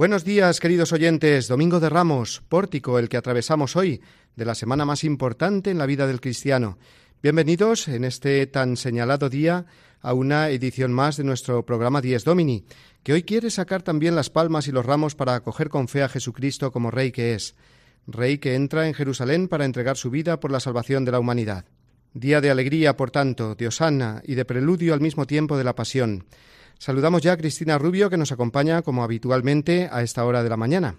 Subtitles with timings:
[0.00, 1.46] Buenos días, queridos oyentes.
[1.46, 4.00] Domingo de Ramos, pórtico, el que atravesamos hoy,
[4.34, 6.78] de la semana más importante en la vida del cristiano.
[7.22, 9.66] Bienvenidos en este tan señalado día
[10.00, 12.64] a una edición más de nuestro programa Dies Domini,
[13.02, 16.08] que hoy quiere sacar también las palmas y los ramos para acoger con fe a
[16.08, 17.54] Jesucristo como Rey que es,
[18.06, 21.66] Rey que entra en Jerusalén para entregar su vida por la salvación de la humanidad.
[22.14, 25.74] Día de alegría, por tanto, de Osana y de preludio al mismo tiempo de la
[25.74, 26.24] pasión.
[26.80, 30.56] Saludamos ya a Cristina Rubio, que nos acompaña como habitualmente a esta hora de la
[30.56, 30.94] mañana.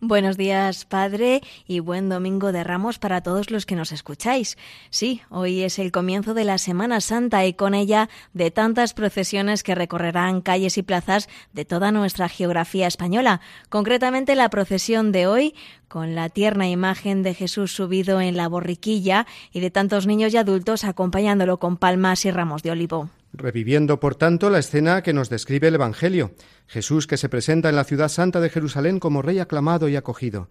[0.00, 4.56] Buenos días, Padre, y buen domingo de Ramos para todos los que nos escucháis.
[4.88, 9.62] Sí, hoy es el comienzo de la Semana Santa y con ella de tantas procesiones
[9.62, 13.42] que recorrerán calles y plazas de toda nuestra geografía española.
[13.68, 15.54] Concretamente la procesión de hoy
[15.86, 20.38] con la tierna imagen de Jesús subido en la borriquilla y de tantos niños y
[20.38, 25.28] adultos acompañándolo con palmas y ramos de olivo reviviendo, por tanto, la escena que nos
[25.28, 26.32] describe el Evangelio,
[26.66, 30.48] Jesús que se presenta en la ciudad santa de Jerusalén como Rey aclamado y acogido.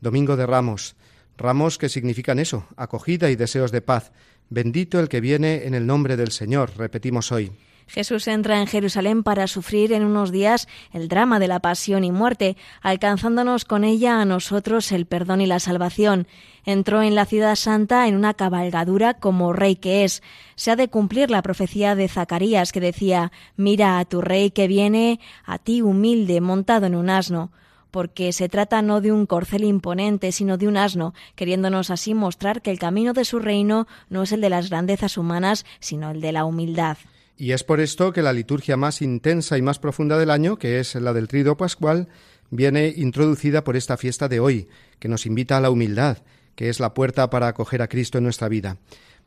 [0.00, 0.96] Domingo de Ramos,
[1.36, 4.12] ramos que significan eso, acogida y deseos de paz.
[4.48, 7.52] Bendito el que viene en el nombre del Señor, repetimos hoy.
[7.88, 12.12] Jesús entra en Jerusalén para sufrir en unos días el drama de la pasión y
[12.12, 16.28] muerte, alcanzándonos con ella a nosotros el perdón y la salvación.
[16.64, 20.22] Entró en la ciudad santa en una cabalgadura como rey que es.
[20.54, 24.68] Se ha de cumplir la profecía de Zacarías que decía Mira a tu rey que
[24.68, 27.50] viene, a ti humilde, montado en un asno
[27.90, 32.60] porque se trata no de un corcel imponente, sino de un asno, queriéndonos así mostrar
[32.60, 36.20] que el camino de su reino no es el de las grandezas humanas, sino el
[36.20, 36.98] de la humildad.
[37.40, 40.80] Y es por esto que la liturgia más intensa y más profunda del año, que
[40.80, 42.08] es la del Trido Pascual,
[42.50, 44.68] viene introducida por esta fiesta de hoy,
[44.98, 46.18] que nos invita a la humildad,
[46.56, 48.78] que es la puerta para acoger a Cristo en nuestra vida.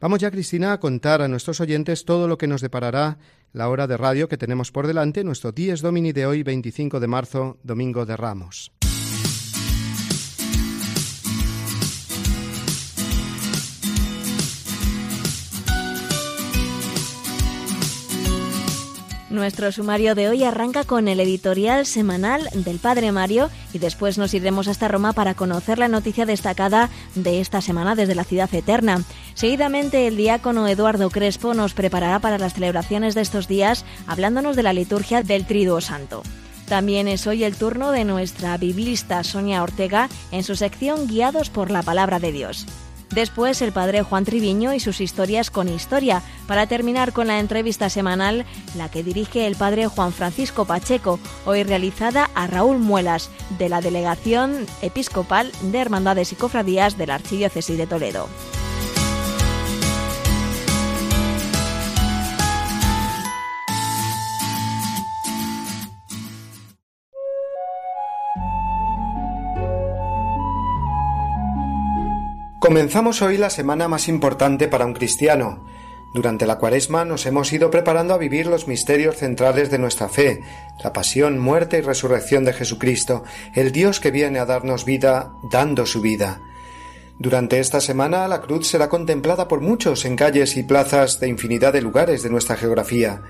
[0.01, 3.17] Vamos ya, Cristina, a contar a nuestros oyentes todo lo que nos deparará
[3.53, 7.07] la hora de radio que tenemos por delante, nuestro Dies Domini de hoy, 25 de
[7.07, 8.73] marzo, Domingo de Ramos.
[19.31, 24.34] Nuestro sumario de hoy arranca con el editorial semanal del Padre Mario y después nos
[24.34, 29.06] iremos hasta Roma para conocer la noticia destacada de esta semana desde la ciudad eterna.
[29.34, 34.64] Seguidamente el diácono Eduardo Crespo nos preparará para las celebraciones de estos días hablándonos de
[34.64, 36.24] la liturgia del Triduo Santo.
[36.68, 41.72] También es hoy el turno de nuestra biblista Sonia Ortega en su sección Guiados por
[41.72, 42.66] la Palabra de Dios.
[43.11, 47.89] Después el padre Juan Triviño y sus historias con historia, para terminar con la entrevista
[47.89, 48.45] semanal,
[48.75, 53.81] la que dirige el padre Juan Francisco Pacheco, hoy realizada a Raúl Muelas, de la
[53.81, 58.29] Delegación Episcopal de Hermandades y Cofradías de la Archidiócesis de Toledo.
[72.71, 75.59] Comenzamos hoy la semana más importante para un cristiano.
[76.13, 80.41] Durante la cuaresma nos hemos ido preparando a vivir los misterios centrales de nuestra fe,
[80.81, 83.25] la pasión, muerte y resurrección de Jesucristo,
[83.56, 86.39] el Dios que viene a darnos vida dando su vida.
[87.19, 91.74] Durante esta semana la cruz será contemplada por muchos en calles y plazas de infinidad
[91.74, 93.21] de lugares de nuestra geografía,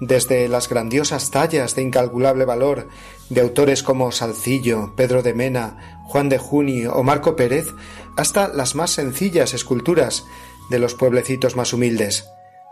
[0.00, 2.88] desde las grandiosas tallas de incalculable valor
[3.28, 7.66] de autores como Salcillo, Pedro de Mena, Juan de Juni o Marco Pérez,
[8.16, 10.24] hasta las más sencillas esculturas
[10.70, 12.28] de los pueblecitos más humildes.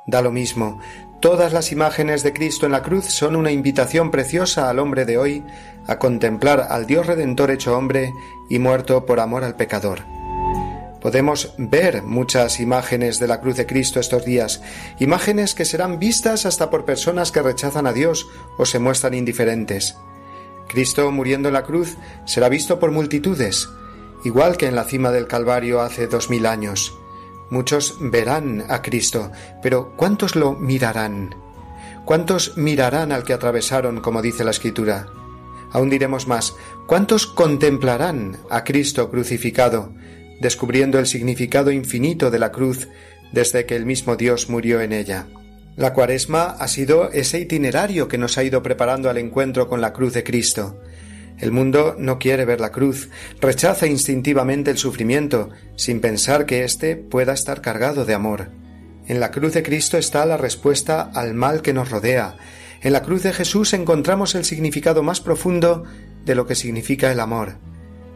[0.06, 0.80] Da lo mismo,
[1.20, 5.18] todas las imágenes de Cristo en la cruz son una invitación preciosa al hombre de
[5.18, 5.44] hoy
[5.86, 8.12] a contemplar al Dios Redentor hecho hombre
[8.50, 10.00] y muerto por amor al pecador.
[11.00, 14.62] Podemos ver muchas imágenes de la cruz de Cristo estos días,
[15.00, 19.96] imágenes que serán vistas hasta por personas que rechazan a Dios o se muestran indiferentes.
[20.68, 23.68] Cristo muriendo en la cruz será visto por multitudes,
[24.24, 26.98] igual que en la cima del Calvario hace dos mil años.
[27.50, 29.30] Muchos verán a Cristo,
[29.62, 31.34] pero ¿cuántos lo mirarán?
[32.04, 35.06] ¿Cuántos mirarán al que atravesaron, como dice la Escritura?
[35.70, 36.54] Aún diremos más,
[36.86, 39.92] ¿cuántos contemplarán a Cristo crucificado,
[40.40, 42.88] descubriendo el significado infinito de la cruz
[43.32, 45.26] desde que el mismo Dios murió en ella.
[45.74, 49.94] La cuaresma ha sido ese itinerario que nos ha ido preparando al encuentro con la
[49.94, 50.82] cruz de Cristo.
[51.42, 53.08] El mundo no quiere ver la cruz,
[53.40, 58.50] rechaza instintivamente el sufrimiento, sin pensar que éste pueda estar cargado de amor.
[59.08, 62.36] En la cruz de Cristo está la respuesta al mal que nos rodea.
[62.80, 65.82] En la cruz de Jesús encontramos el significado más profundo
[66.24, 67.56] de lo que significa el amor.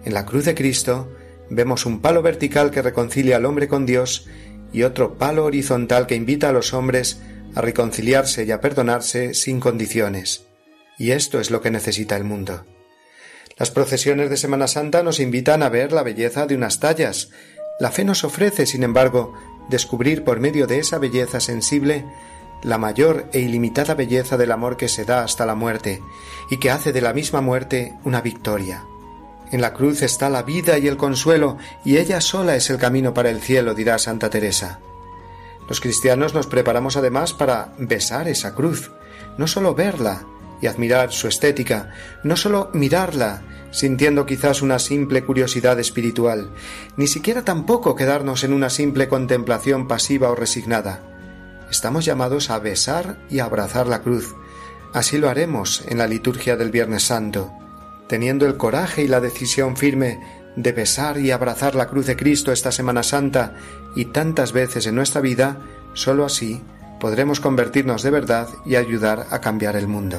[0.05, 1.13] En la cruz de Cristo
[1.51, 4.29] vemos un palo vertical que reconcilia al hombre con Dios
[4.73, 7.21] y otro palo horizontal que invita a los hombres
[7.57, 10.47] a reconciliarse y a perdonarse sin condiciones.
[10.97, 12.65] Y esto es lo que necesita el mundo.
[13.59, 17.31] Las procesiones de Semana Santa nos invitan a ver la belleza de unas tallas.
[17.81, 19.33] La fe nos ofrece, sin embargo,
[19.71, 22.05] descubrir por medio de esa belleza sensible
[22.63, 26.03] la mayor e ilimitada belleza del amor que se da hasta la muerte
[26.51, 28.85] y que hace de la misma muerte una victoria.
[29.51, 33.15] En la cruz está la vida y el consuelo, y ella sola es el camino
[33.15, 34.81] para el cielo, dirá Santa Teresa.
[35.67, 38.91] Los cristianos nos preparamos además para besar esa cruz,
[39.39, 40.27] no sólo verla,
[40.61, 41.91] y admirar su estética,
[42.23, 46.51] no sólo mirarla, sintiendo quizás una simple curiosidad espiritual,
[46.97, 51.03] ni siquiera tampoco quedarnos en una simple contemplación pasiva o resignada.
[51.71, 54.35] Estamos llamados a besar y abrazar la cruz.
[54.93, 57.53] Así lo haremos en la liturgia del Viernes Santo,
[58.09, 60.21] teniendo el coraje y la decisión firme
[60.57, 63.55] de besar y abrazar la cruz de Cristo esta Semana Santa
[63.95, 65.59] y tantas veces en nuestra vida,
[65.93, 66.63] sólo así
[66.99, 70.19] podremos convertirnos de verdad y ayudar a cambiar el mundo.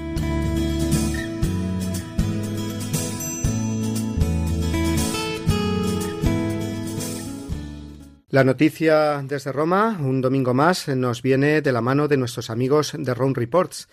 [8.31, 12.93] La noticia desde Roma, un domingo más, nos viene de la mano de nuestros amigos
[12.97, 13.89] de Rome Reports,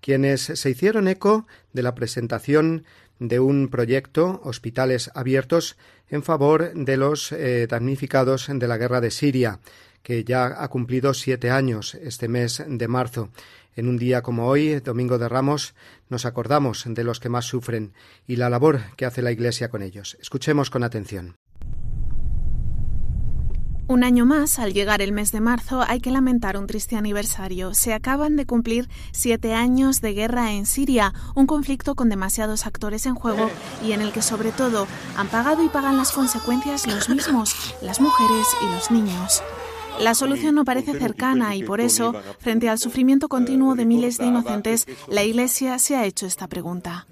[0.00, 2.86] quienes se hicieron eco de la presentación
[3.18, 5.76] de un proyecto Hospitales Abiertos
[6.08, 9.60] en favor de los eh, damnificados de la guerra de Siria,
[10.02, 13.28] que ya ha cumplido siete años este mes de marzo.
[13.76, 15.74] En un día como hoy, Domingo de Ramos,
[16.08, 17.92] nos acordamos de los que más sufren
[18.26, 20.16] y la labor que hace la Iglesia con ellos.
[20.18, 21.36] Escuchemos con atención.
[23.88, 27.74] Un año más, al llegar el mes de marzo, hay que lamentar un triste aniversario.
[27.74, 33.06] Se acaban de cumplir siete años de guerra en Siria, un conflicto con demasiados actores
[33.06, 33.50] en juego
[33.84, 34.86] y en el que sobre todo
[35.16, 39.42] han pagado y pagan las consecuencias los mismos, las mujeres y los niños.
[40.00, 44.26] La solución no parece cercana y por eso, frente al sufrimiento continuo de miles de
[44.26, 47.06] inocentes, la Iglesia se ha hecho esta pregunta.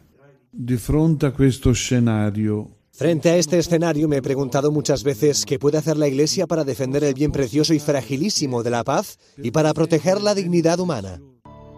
[0.52, 5.58] Di fronte a questo scenario Frente a este escenario me he preguntado muchas veces qué
[5.58, 9.52] puede hacer la Iglesia para defender el bien precioso y fragilísimo de la paz y
[9.52, 11.18] para proteger la dignidad humana.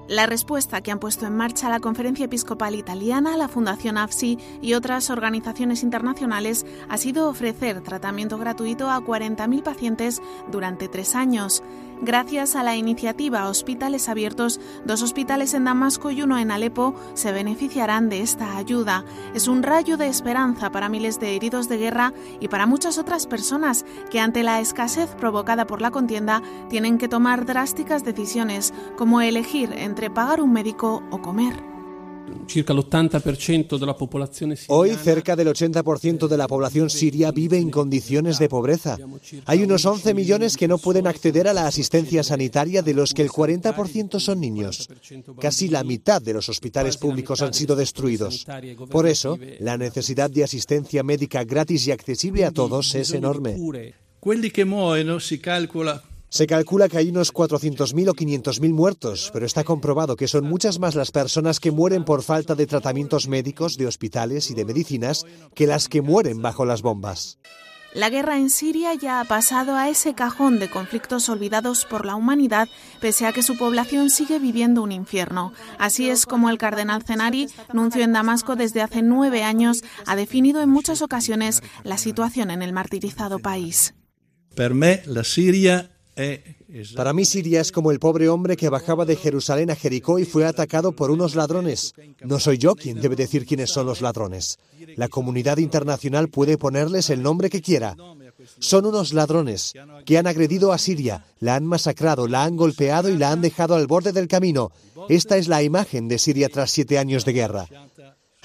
[0.08, 4.74] La respuesta que han puesto en marcha la Conferencia Episcopal Italiana, la Fundación AFSI y
[4.74, 11.62] otras organizaciones internacionales ha sido ofrecer tratamiento gratuito a 40.000 pacientes durante tres años.
[12.04, 17.30] Gracias a la iniciativa Hospitales Abiertos, dos hospitales en Damasco y uno en Alepo se
[17.30, 19.04] beneficiarán de esta ayuda.
[19.34, 23.28] Es un rayo de esperanza para miles de heridos de guerra y para muchas otras
[23.28, 29.20] personas que ante la escasez provocada por la contienda tienen que tomar drásticas decisiones como
[29.20, 31.71] elegir entre pagar un médico o comer.
[34.68, 38.98] Hoy cerca del 80% de la población siria vive en condiciones de pobreza.
[39.46, 43.22] Hay unos 11 millones que no pueden acceder a la asistencia sanitaria, de los que
[43.22, 44.88] el 40% son niños.
[45.40, 48.46] Casi la mitad de los hospitales públicos han sido destruidos.
[48.90, 53.56] Por eso, la necesidad de asistencia médica gratis y accesible a todos es enorme.
[56.32, 60.78] Se calcula que hay unos 400.000 o 500.000 muertos, pero está comprobado que son muchas
[60.78, 65.26] más las personas que mueren por falta de tratamientos médicos, de hospitales y de medicinas
[65.54, 67.38] que las que mueren bajo las bombas.
[67.92, 72.14] La guerra en Siria ya ha pasado a ese cajón de conflictos olvidados por la
[72.14, 72.66] humanidad,
[73.02, 75.52] pese a que su población sigue viviendo un infierno.
[75.78, 80.62] Así es como el cardenal Zenari, nuncio en Damasco desde hace nueve años, ha definido
[80.62, 83.92] en muchas ocasiones la situación en el martirizado país.
[84.56, 85.91] Para mí, la Siria
[86.94, 90.24] Para mí Siria es como el pobre hombre que bajaba de Jerusalén a Jericó y
[90.24, 91.94] fue atacado por unos ladrones.
[92.22, 94.58] No soy yo quien debe decir quiénes son los ladrones.
[94.96, 97.96] La comunidad internacional puede ponerles el nombre que quiera.
[98.58, 99.72] Son unos ladrones
[100.04, 103.74] que han agredido a Siria, la han masacrado, la han golpeado y la han dejado
[103.74, 104.70] al borde del camino.
[105.08, 107.68] Esta es la imagen de Siria tras siete años de guerra.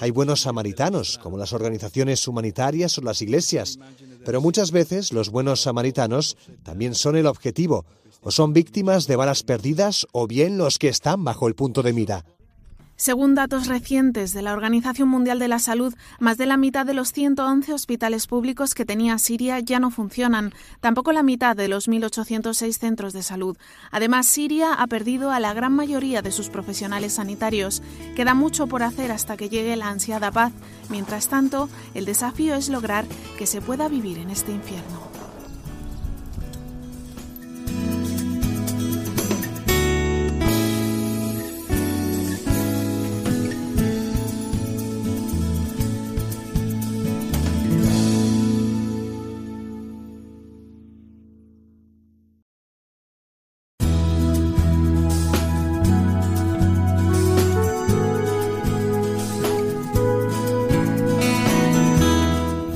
[0.00, 3.80] Hay buenos samaritanos, como las organizaciones humanitarias o las iglesias,
[4.24, 7.84] pero muchas veces los buenos samaritanos también son el objetivo,
[8.22, 11.92] o son víctimas de balas perdidas o bien los que están bajo el punto de
[11.92, 12.24] mira.
[13.00, 16.94] Según datos recientes de la Organización Mundial de la Salud, más de la mitad de
[16.94, 21.88] los 111 hospitales públicos que tenía Siria ya no funcionan, tampoco la mitad de los
[21.88, 23.56] 1.806 centros de salud.
[23.92, 27.84] Además, Siria ha perdido a la gran mayoría de sus profesionales sanitarios.
[28.16, 30.52] Queda mucho por hacer hasta que llegue la ansiada paz.
[30.90, 33.04] Mientras tanto, el desafío es lograr
[33.38, 35.07] que se pueda vivir en este infierno.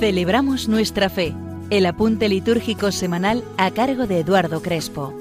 [0.02, 1.32] Celebramos nuestra fe,
[1.70, 5.16] el apunte litúrgico semanal a cargo de Eduardo Crespo.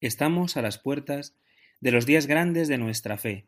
[0.00, 1.36] Estamos a las puertas
[1.80, 3.46] de los días grandes de nuestra fe.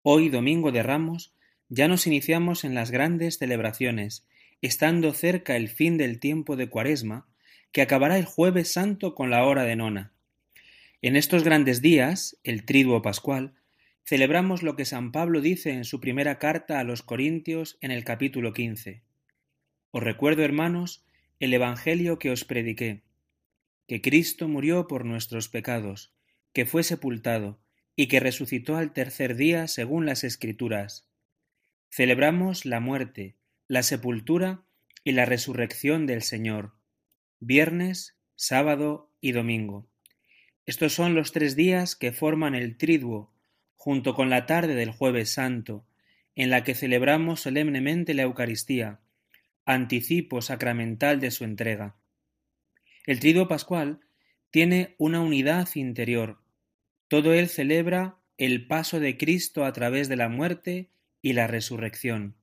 [0.00, 1.34] Hoy, Domingo de Ramos,
[1.68, 4.26] ya nos iniciamos en las grandes celebraciones,
[4.60, 7.26] estando cerca el fin del tiempo de Cuaresma,
[7.72, 10.12] que acabará el jueves santo con la hora de nona.
[11.00, 13.54] En estos grandes días, el triduo pascual,
[14.04, 18.04] celebramos lo que San Pablo dice en su primera carta a los Corintios en el
[18.04, 19.02] capítulo quince.
[19.90, 21.04] Os recuerdo, hermanos,
[21.40, 23.02] el Evangelio que os prediqué,
[23.88, 26.12] que Cristo murió por nuestros pecados,
[26.52, 27.58] que fue sepultado,
[27.96, 31.08] y que resucitó al tercer día según las Escrituras,
[31.94, 33.36] Celebramos la muerte,
[33.68, 34.62] la sepultura
[35.04, 36.72] y la resurrección del Señor,
[37.38, 39.86] viernes, sábado y domingo.
[40.64, 43.30] Estos son los tres días que forman el triduo,
[43.76, 45.84] junto con la tarde del jueves santo,
[46.34, 49.00] en la que celebramos solemnemente la Eucaristía,
[49.66, 51.96] anticipo sacramental de su entrega.
[53.04, 54.00] El triduo pascual
[54.50, 56.40] tiene una unidad interior.
[57.08, 60.88] Todo él celebra el paso de Cristo a través de la muerte
[61.22, 62.34] y la resurrección.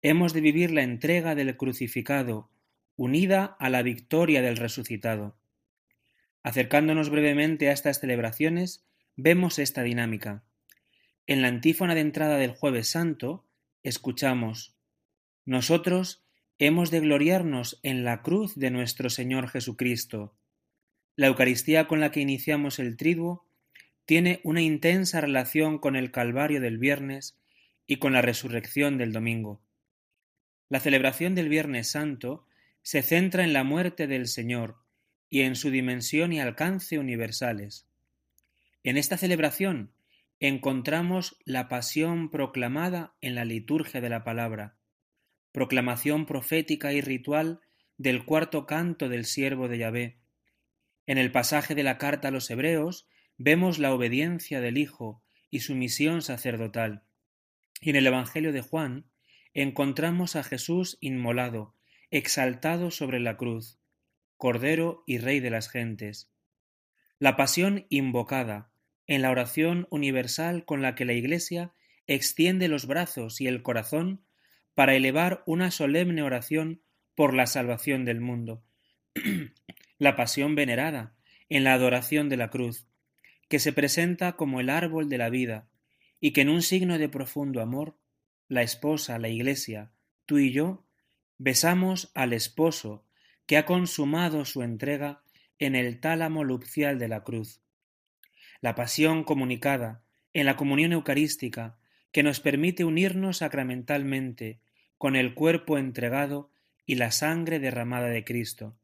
[0.00, 2.48] Hemos de vivir la entrega del crucificado,
[2.96, 5.36] unida a la victoria del resucitado.
[6.42, 10.42] Acercándonos brevemente a estas celebraciones, vemos esta dinámica.
[11.26, 13.44] En la antífona de entrada del jueves santo,
[13.82, 14.74] escuchamos,
[15.44, 16.24] Nosotros
[16.58, 20.34] hemos de gloriarnos en la cruz de nuestro Señor Jesucristo.
[21.16, 23.44] La Eucaristía con la que iniciamos el triduo
[24.06, 27.39] tiene una intensa relación con el Calvario del viernes
[27.90, 29.60] y con la resurrección del domingo.
[30.68, 32.46] La celebración del Viernes Santo
[32.82, 34.76] se centra en la muerte del Señor
[35.28, 37.88] y en su dimensión y alcance universales.
[38.84, 39.92] En esta celebración
[40.38, 44.76] encontramos la pasión proclamada en la liturgia de la palabra,
[45.50, 47.60] proclamación profética y ritual
[47.98, 50.20] del cuarto canto del siervo de Yahvé.
[51.06, 55.58] En el pasaje de la carta a los Hebreos vemos la obediencia del Hijo y
[55.58, 57.02] su misión sacerdotal.
[57.80, 59.06] Y en el Evangelio de Juan
[59.54, 61.74] encontramos a Jesús inmolado,
[62.10, 63.78] exaltado sobre la cruz,
[64.36, 66.30] Cordero y Rey de las gentes.
[67.18, 68.70] La pasión invocada
[69.06, 71.72] en la oración universal con la que la Iglesia
[72.06, 74.24] extiende los brazos y el corazón
[74.74, 76.82] para elevar una solemne oración
[77.14, 78.62] por la salvación del mundo.
[79.98, 81.14] la pasión venerada
[81.48, 82.86] en la adoración de la cruz,
[83.48, 85.68] que se presenta como el árbol de la vida,
[86.20, 87.96] y que en un signo de profundo amor,
[88.48, 89.92] la esposa, la Iglesia,
[90.26, 90.84] tú y yo,
[91.38, 93.06] besamos al esposo
[93.46, 95.22] que ha consumado su entrega
[95.58, 97.62] en el tálamo nupcial de la cruz.
[98.60, 101.78] La pasión comunicada en la comunión eucarística
[102.12, 104.60] que nos permite unirnos sacramentalmente
[104.98, 106.50] con el cuerpo entregado
[106.84, 108.76] y la sangre derramada de Cristo.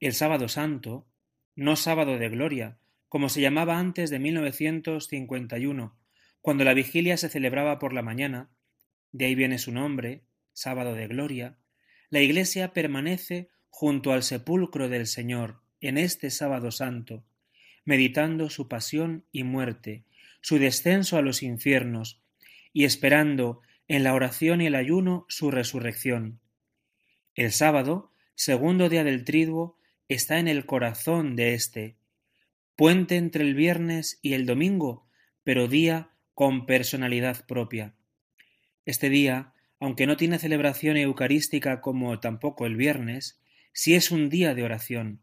[0.00, 1.06] El sábado santo,
[1.54, 5.99] no sábado de gloria, como se llamaba antes de 1951,
[6.40, 8.50] cuando la vigilia se celebraba por la mañana,
[9.12, 11.58] de ahí viene su nombre, sábado de gloria,
[12.08, 17.24] la iglesia permanece junto al sepulcro del Señor, en este sábado santo,
[17.84, 20.04] meditando su pasión y muerte,
[20.40, 22.22] su descenso a los infiernos,
[22.72, 26.40] y esperando en la oración y el ayuno su resurrección.
[27.34, 29.78] El sábado, segundo día del triduo,
[30.08, 31.96] está en el corazón de éste,
[32.76, 35.06] puente entre el viernes y el domingo,
[35.44, 37.94] pero día con personalidad propia.
[38.86, 43.40] Este día, aunque no tiene celebración eucarística como tampoco el viernes,
[43.72, 45.20] sí es un día de oración.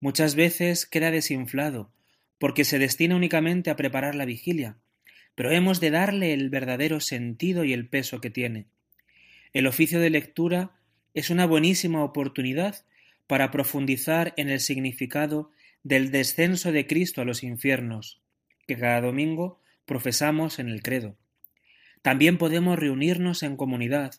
[0.00, 1.90] Muchas veces queda desinflado,
[2.38, 4.78] porque se destina únicamente a preparar la vigilia,
[5.34, 8.66] pero hemos de darle el verdadero sentido y el peso que tiene.
[9.52, 10.72] El oficio de lectura
[11.14, 12.84] es una buenísima oportunidad
[13.26, 15.50] para profundizar en el significado
[15.82, 18.20] del descenso de Cristo a los infiernos,
[18.66, 21.16] que cada domingo profesamos en el credo.
[22.02, 24.12] También podemos reunirnos en comunidad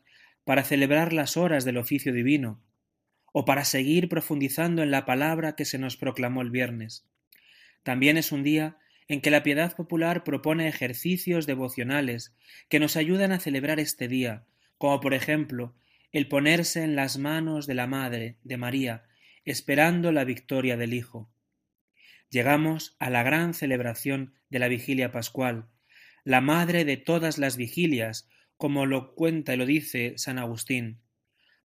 [0.44, 2.62] para celebrar las horas del oficio divino,
[3.32, 7.06] o para seguir profundizando en la palabra que se nos proclamó el viernes.
[7.84, 12.36] También es un día en que la piedad popular propone ejercicios devocionales
[12.68, 14.46] que nos ayudan a celebrar este día,
[14.78, 15.76] como por ejemplo
[16.12, 19.04] el ponerse en las manos de la Madre, de María,
[19.46, 21.30] esperando la victoria del Hijo.
[22.30, 25.68] Llegamos a la gran celebración de la vigilia pascual,
[26.24, 31.00] la madre de todas las vigilias, como lo cuenta y lo dice San Agustín.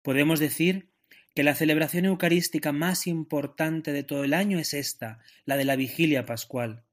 [0.02, 0.90] Podemos decir
[1.34, 5.78] que la celebración eucarística más importante de todo el año es esta, la de la
[5.78, 6.84] vigilia pascual.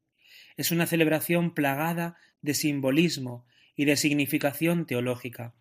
[0.57, 5.55] Es una celebración plagada de simbolismo y de significación teológica.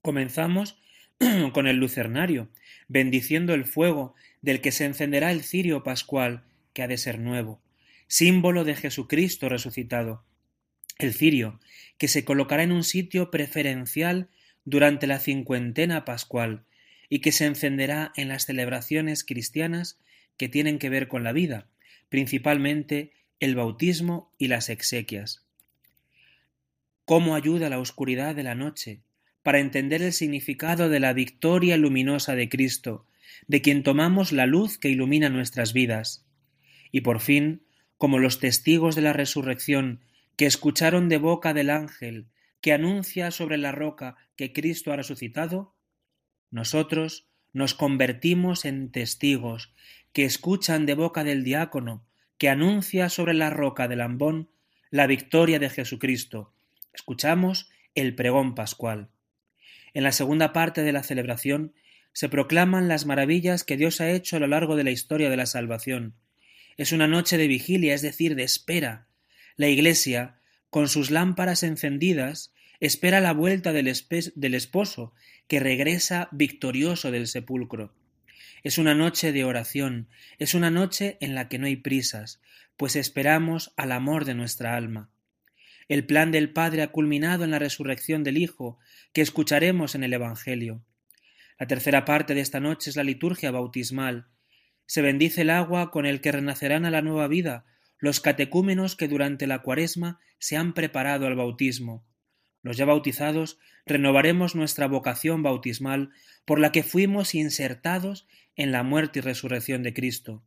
[0.00, 0.78] Comenzamos
[1.52, 2.48] con el lucernario,
[2.88, 6.44] bendiciendo el fuego del que se encenderá el cirio pascual,
[6.78, 7.60] que ha de ser nuevo,
[8.06, 10.22] símbolo de Jesucristo resucitado.
[10.96, 11.58] El cirio,
[11.96, 14.28] que se colocará en un sitio preferencial
[14.64, 16.66] durante la cincuentena pascual
[17.08, 19.98] y que se encenderá en las celebraciones cristianas
[20.36, 21.66] que tienen que ver con la vida,
[22.10, 23.10] principalmente
[23.40, 25.44] el bautismo y las exequias.
[27.04, 29.00] ¿Cómo ayuda la oscuridad de la noche
[29.42, 33.04] para entender el significado de la victoria luminosa de Cristo,
[33.48, 36.24] de quien tomamos la luz que ilumina nuestras vidas.
[36.92, 37.62] Y por fin,
[37.96, 40.00] como los testigos de la resurrección
[40.36, 42.28] que escucharon de boca del ángel
[42.60, 45.74] que anuncia sobre la roca que Cristo ha resucitado,
[46.50, 49.72] nosotros nos convertimos en testigos
[50.12, 52.06] que escuchan de boca del diácono
[52.38, 54.50] que anuncia sobre la roca del ambón
[54.90, 56.52] la victoria de Jesucristo.
[56.92, 59.10] Escuchamos el pregón pascual.
[59.92, 61.74] En la segunda parte de la celebración
[62.12, 65.36] se proclaman las maravillas que Dios ha hecho a lo largo de la historia de
[65.36, 66.14] la salvación.
[66.78, 69.08] Es una noche de vigilia, es decir, de espera.
[69.56, 70.38] La Iglesia,
[70.70, 73.92] con sus lámparas encendidas, espera la vuelta del,
[74.36, 75.12] del esposo,
[75.48, 77.92] que regresa victorioso del sepulcro.
[78.62, 82.40] Es una noche de oración, es una noche en la que no hay prisas,
[82.76, 85.10] pues esperamos al amor de nuestra alma.
[85.88, 88.78] El plan del Padre ha culminado en la resurrección del Hijo,
[89.12, 90.84] que escucharemos en el Evangelio.
[91.58, 94.28] La tercera parte de esta noche es la liturgia bautismal.
[94.88, 97.66] Se bendice el agua con el que renacerán a la nueva vida
[97.98, 102.06] los catecúmenos que durante la cuaresma se han preparado al bautismo.
[102.62, 106.10] Los ya bautizados renovaremos nuestra vocación bautismal
[106.46, 110.42] por la que fuimos insertados en la muerte y resurrección de Cristo.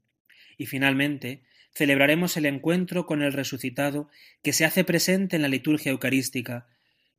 [0.58, 1.44] Y finalmente,
[1.76, 4.10] celebraremos el encuentro con el resucitado
[4.42, 6.68] que se hace presente en la liturgia eucarística,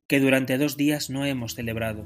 [0.07, 2.05] que durante dos días no hemos celebrado.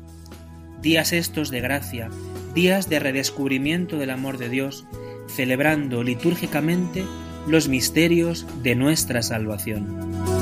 [0.79, 2.11] Días estos de gracia,
[2.53, 4.85] días de redescubrimiento del amor de Dios,
[5.27, 7.05] celebrando litúrgicamente
[7.47, 10.36] los misterios de nuestra salvación.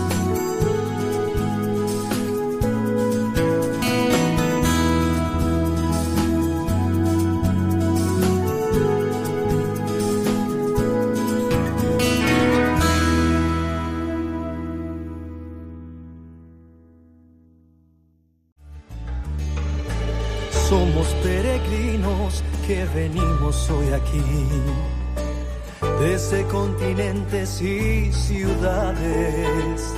[26.96, 29.94] Continentes y ciudades.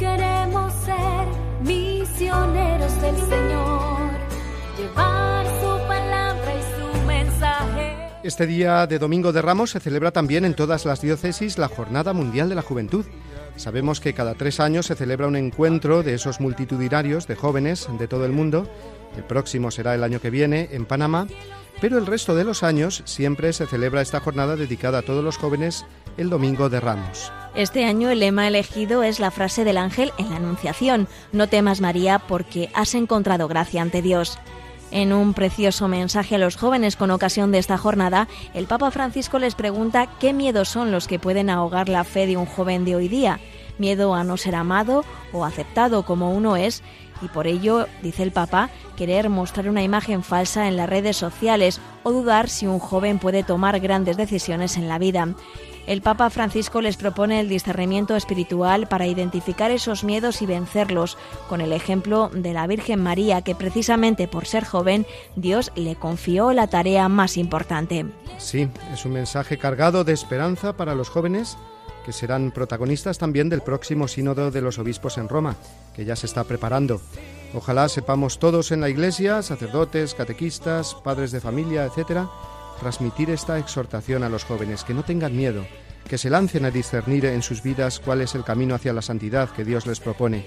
[0.00, 1.28] Queremos ser
[1.62, 4.10] misioneros del Señor,
[4.76, 7.96] llevar su palabra y su mensaje.
[8.24, 12.12] Este día de Domingo de Ramos se celebra también en todas las diócesis la Jornada
[12.12, 13.04] Mundial de la Juventud.
[13.54, 18.08] Sabemos que cada tres años se celebra un encuentro de esos multitudinarios de jóvenes de
[18.08, 18.68] todo el mundo
[19.16, 21.26] el próximo será el año que viene en Panamá,
[21.84, 25.36] pero el resto de los años siempre se celebra esta jornada dedicada a todos los
[25.36, 25.84] jóvenes
[26.16, 27.30] el Domingo de Ramos.
[27.54, 31.82] Este año el lema elegido es la frase del ángel en la Anunciación, No temas
[31.82, 34.38] María porque has encontrado gracia ante Dios.
[34.92, 39.38] En un precioso mensaje a los jóvenes con ocasión de esta jornada, el Papa Francisco
[39.38, 42.96] les pregunta qué miedos son los que pueden ahogar la fe de un joven de
[42.96, 43.40] hoy día.
[43.76, 46.82] Miedo a no ser amado o aceptado como uno es,
[47.24, 51.80] y por ello, dice el Papa, querer mostrar una imagen falsa en las redes sociales
[52.02, 55.28] o dudar si un joven puede tomar grandes decisiones en la vida.
[55.86, 61.60] El Papa Francisco les propone el discernimiento espiritual para identificar esos miedos y vencerlos, con
[61.60, 65.06] el ejemplo de la Virgen María, que precisamente por ser joven,
[65.36, 68.06] Dios le confió la tarea más importante.
[68.38, 71.58] Sí, es un mensaje cargado de esperanza para los jóvenes
[72.04, 75.56] que serán protagonistas también del próximo sínodo de los obispos en Roma,
[75.94, 77.00] que ya se está preparando.
[77.54, 82.28] Ojalá sepamos todos en la Iglesia, sacerdotes, catequistas, padres de familia, etcétera,
[82.78, 85.64] transmitir esta exhortación a los jóvenes, que no tengan miedo,
[86.08, 89.50] que se lancen a discernir en sus vidas cuál es el camino hacia la santidad
[89.50, 90.46] que Dios les propone.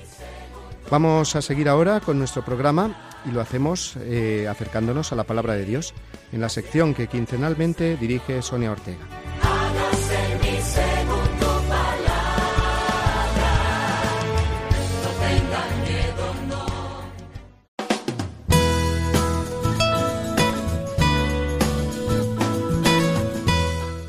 [0.90, 5.54] Vamos a seguir ahora con nuestro programa y lo hacemos eh, acercándonos a la palabra
[5.54, 5.94] de Dios
[6.32, 9.06] en la sección que quincenalmente dirige Sonia Ortega.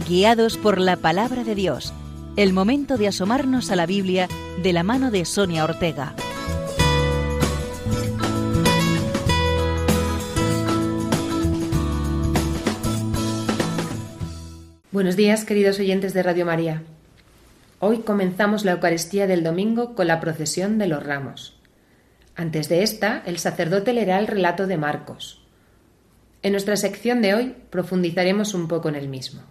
[0.09, 1.93] Guiados por la palabra de Dios.
[2.37, 4.27] El momento de asomarnos a la Biblia
[4.63, 6.15] de la mano de Sonia Ortega.
[14.91, 16.83] Buenos días, queridos oyentes de Radio María.
[17.79, 21.61] Hoy comenzamos la Eucaristía del domingo con la procesión de los ramos.
[22.35, 25.43] Antes de esta, el sacerdote leerá el relato de Marcos.
[26.43, 29.43] En nuestra sección de hoy profundizaremos un poco en el mismo.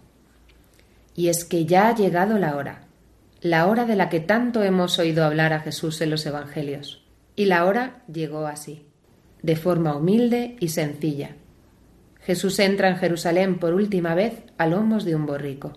[1.18, 2.82] Y es que ya ha llegado la hora,
[3.40, 7.02] la hora de la que tanto hemos oído hablar a Jesús en los Evangelios.
[7.34, 8.86] Y la hora llegó así,
[9.42, 11.34] de forma humilde y sencilla.
[12.20, 15.72] Jesús entra en Jerusalén por última vez a lomos de un borrico.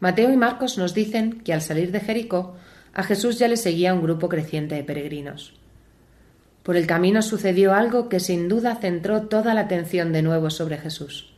[0.00, 2.56] Mateo y Marcos nos dicen que al salir de Jericó,
[2.94, 5.52] a Jesús ya le seguía un grupo creciente de peregrinos.
[6.62, 10.78] Por el camino sucedió algo que sin duda centró toda la atención de nuevo sobre
[10.78, 11.35] Jesús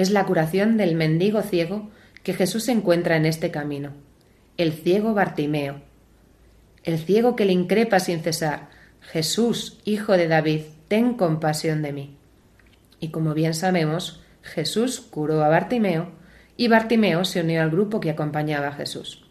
[0.00, 1.90] es la curación del mendigo ciego
[2.22, 3.92] que Jesús encuentra en este camino,
[4.56, 5.82] el ciego Bartimeo,
[6.84, 12.16] el ciego que le increpa sin cesar, Jesús, hijo de David, ten compasión de mí.
[13.00, 16.10] Y como bien sabemos, Jesús curó a Bartimeo
[16.56, 19.24] y Bartimeo se unió al grupo que acompañaba a Jesús.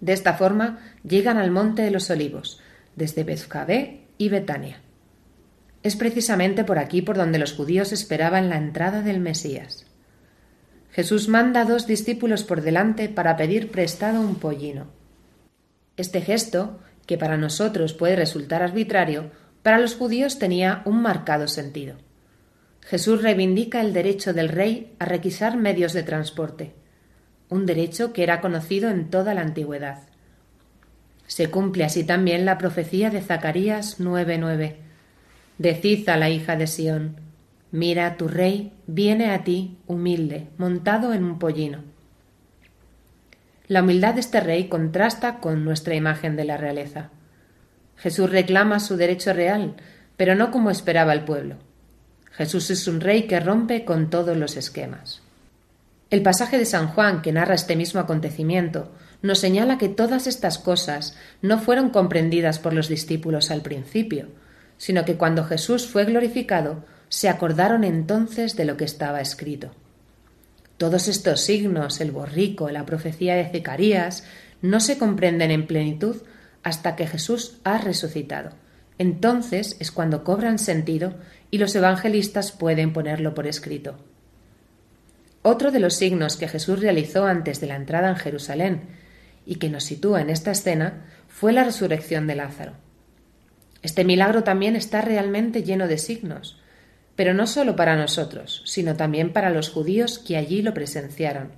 [0.00, 2.60] De esta forma llegan al monte de los olivos,
[2.96, 4.83] desde Bezcabé y Betania.
[5.84, 9.84] Es precisamente por aquí por donde los judíos esperaban la entrada del Mesías.
[10.90, 14.86] Jesús manda a dos discípulos por delante para pedir prestado un pollino.
[15.98, 19.30] Este gesto, que para nosotros puede resultar arbitrario,
[19.62, 21.96] para los judíos tenía un marcado sentido.
[22.80, 26.74] Jesús reivindica el derecho del rey a requisar medios de transporte,
[27.50, 30.04] un derecho que era conocido en toda la antigüedad.
[31.26, 34.83] Se cumple así también la profecía de Zacarías 9:9.
[35.58, 37.16] Decid a la hija de Sión,
[37.70, 41.82] mira, tu rey viene a ti humilde, montado en un pollino.
[43.68, 47.10] La humildad de este rey contrasta con nuestra imagen de la realeza.
[47.96, 49.76] Jesús reclama su derecho real,
[50.16, 51.56] pero no como esperaba el pueblo.
[52.32, 55.22] Jesús es un rey que rompe con todos los esquemas.
[56.10, 60.58] El pasaje de San Juan que narra este mismo acontecimiento nos señala que todas estas
[60.58, 64.28] cosas no fueron comprendidas por los discípulos al principio,
[64.84, 69.70] sino que cuando Jesús fue glorificado, se acordaron entonces de lo que estaba escrito.
[70.76, 74.24] Todos estos signos, el borrico, la profecía de Zacarías,
[74.60, 76.16] no se comprenden en plenitud
[76.62, 78.50] hasta que Jesús ha resucitado.
[78.98, 81.14] Entonces es cuando cobran sentido
[81.50, 83.96] y los evangelistas pueden ponerlo por escrito.
[85.40, 88.82] Otro de los signos que Jesús realizó antes de la entrada en Jerusalén
[89.46, 92.83] y que nos sitúa en esta escena fue la resurrección de Lázaro.
[93.84, 96.58] Este milagro también está realmente lleno de signos,
[97.16, 101.52] pero no solo para nosotros, sino también para los judíos que allí lo presenciaron.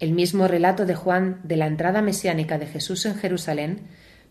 [0.00, 3.82] El mismo relato de Juan de la entrada mesiánica de Jesús en Jerusalén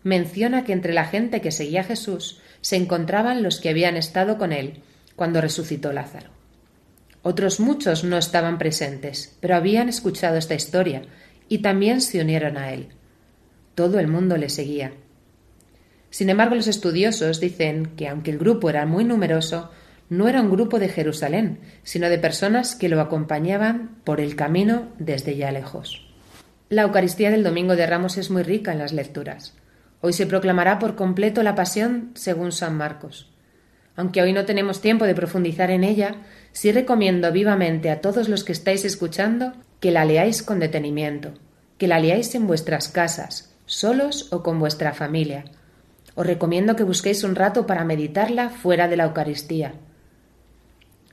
[0.02, 4.36] menciona que entre la gente que seguía a Jesús se encontraban los que habían estado
[4.36, 4.82] con él
[5.16, 6.28] cuando resucitó Lázaro.
[7.22, 11.00] Otros muchos no estaban presentes, pero habían escuchado esta historia
[11.48, 12.88] y también se unieron a él.
[13.74, 14.92] Todo el mundo le seguía.
[16.18, 19.70] Sin embargo, los estudiosos dicen que aunque el grupo era muy numeroso,
[20.08, 24.88] no era un grupo de Jerusalén, sino de personas que lo acompañaban por el camino
[24.98, 26.08] desde ya lejos.
[26.70, 29.54] La Eucaristía del Domingo de Ramos es muy rica en las lecturas.
[30.00, 33.30] Hoy se proclamará por completo la pasión según San Marcos.
[33.94, 36.16] Aunque hoy no tenemos tiempo de profundizar en ella,
[36.50, 41.34] sí recomiendo vivamente a todos los que estáis escuchando que la leáis con detenimiento,
[41.78, 45.44] que la leáis en vuestras casas, solos o con vuestra familia.
[46.18, 49.74] Os recomiendo que busquéis un rato para meditarla fuera de la Eucaristía.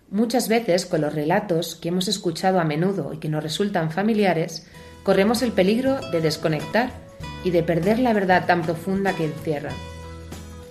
[0.09, 4.65] Muchas veces, con los relatos que hemos escuchado a menudo y que nos resultan familiares,
[5.03, 6.89] corremos el peligro de desconectar
[7.43, 9.75] y de perder la verdad tan profunda que encierran.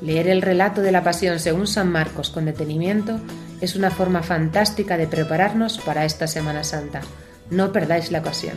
[0.01, 3.20] Leer el relato de la Pasión según San Marcos con detenimiento
[3.61, 7.03] es una forma fantástica de prepararnos para esta Semana Santa.
[7.51, 8.57] No perdáis la ocasión.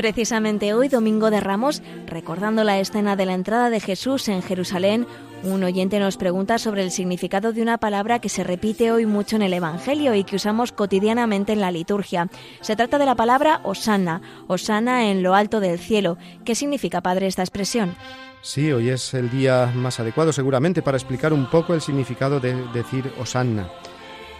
[0.00, 5.06] Precisamente hoy, Domingo de Ramos, recordando la escena de la entrada de Jesús en Jerusalén,
[5.42, 9.36] un oyente nos pregunta sobre el significado de una palabra que se repite hoy mucho
[9.36, 12.30] en el Evangelio y que usamos cotidianamente en la liturgia.
[12.62, 16.16] Se trata de la palabra Osana, Osana en lo alto del cielo.
[16.46, 17.94] ¿Qué significa, Padre, esta expresión?
[18.40, 22.54] Sí, hoy es el día más adecuado seguramente para explicar un poco el significado de
[22.72, 23.68] decir Osanna.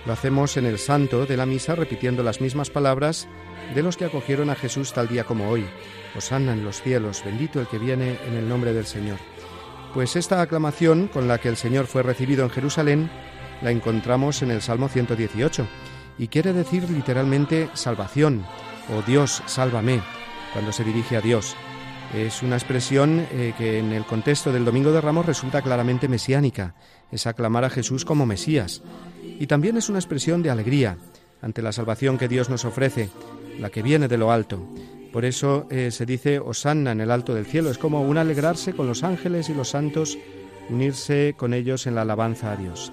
[0.06, 3.28] Lo hacemos en el santo de la misa repitiendo las mismas palabras
[3.74, 5.66] de los que acogieron a Jesús tal día como hoy.
[6.16, 9.18] Osanna en los cielos, bendito el que viene en el nombre del Señor.
[9.94, 13.10] Pues esta aclamación con la que el Señor fue recibido en Jerusalén
[13.62, 15.66] la encontramos en el Salmo 118
[16.18, 18.44] y quiere decir literalmente salvación
[18.94, 20.00] o Dios, sálvame,
[20.52, 21.54] cuando se dirige a Dios.
[22.14, 26.74] Es una expresión eh, que en el contexto del Domingo de Ramos resulta claramente mesiánica,
[27.12, 28.82] es aclamar a Jesús como Mesías.
[29.40, 30.98] Y también es una expresión de alegría
[31.40, 33.08] ante la salvación que Dios nos ofrece,
[33.58, 34.60] la que viene de lo alto.
[35.14, 37.70] Por eso eh, se dice Osanna en el alto del cielo.
[37.70, 40.18] Es como un alegrarse con los ángeles y los santos,
[40.68, 42.92] unirse con ellos en la alabanza a Dios.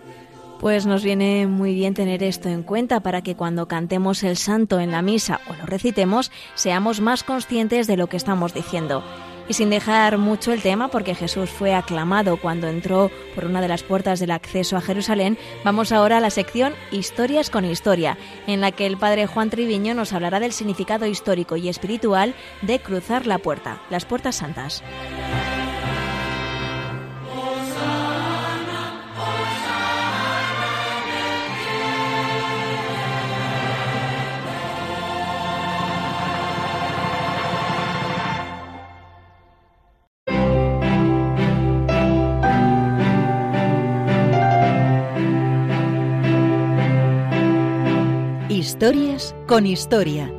[0.62, 4.80] Pues nos viene muy bien tener esto en cuenta para que cuando cantemos el santo
[4.80, 9.04] en la misa o lo recitemos, seamos más conscientes de lo que estamos diciendo.
[9.50, 13.68] Y sin dejar mucho el tema, porque Jesús fue aclamado cuando entró por una de
[13.68, 18.62] las puertas del acceso a Jerusalén, vamos ahora a la sección Historias con Historia, en
[18.62, 23.26] la que el padre Juan Triviño nos hablará del significado histórico y espiritual de cruzar
[23.26, 24.84] la puerta, las puertas santas.
[48.80, 50.32] Historias con Historia,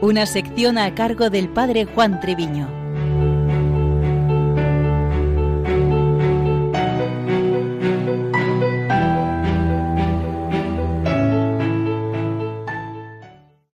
[0.00, 2.66] una sección a cargo del padre Juan Treviño.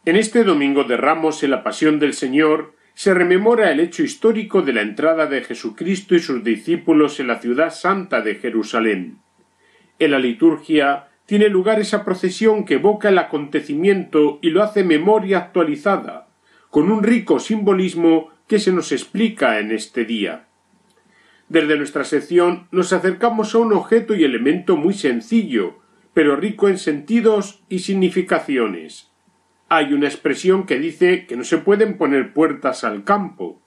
[0.05, 4.61] En este domingo de Ramos en la Pasión del Señor se rememora el hecho histórico
[4.61, 9.17] de la entrada de Jesucristo y sus discípulos en la ciudad santa de Jerusalén.
[9.99, 15.39] En la liturgia tiene lugar esa procesión que evoca el acontecimiento y lo hace memoria
[15.39, 16.27] actualizada,
[16.69, 20.47] con un rico simbolismo que se nos explica en este día.
[21.49, 25.79] Desde nuestra sección nos acercamos a un objeto y elemento muy sencillo,
[26.13, 29.11] pero rico en sentidos y significaciones.
[29.67, 33.61] Hay una expresión que dice que no se pueden poner puertas al campo,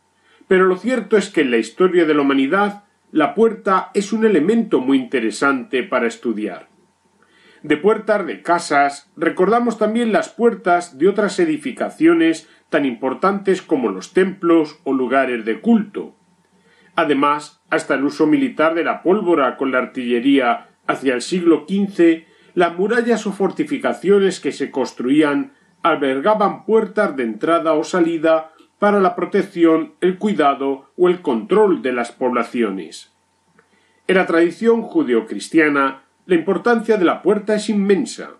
[0.46, 4.24] pero lo cierto es que en la historia de la humanidad la puerta es un
[4.24, 6.68] elemento muy interesante para estudiar.
[7.62, 14.12] De puertas de casas recordamos también las puertas de otras edificaciones tan importantes como los
[14.12, 16.14] templos o lugares de culto.
[16.94, 22.24] Además, hasta el uso militar de la pólvora con la artillería hacia el siglo XV,
[22.54, 29.14] las murallas o fortificaciones que se construían albergaban puertas de entrada o salida para la
[29.14, 33.12] protección, el cuidado o el control de las poblaciones.
[34.06, 38.32] En la tradición judeocristiana, la importancia de la puerta es inmensa.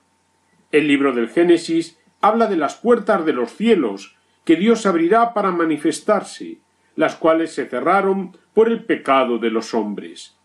[0.73, 5.53] El libro del Génesis habla de las puertas de los cielos que Dios abrirá para
[5.53, 6.59] manifestarse,
[6.97, 10.37] las cuales se cerraron por el pecado de los hombres.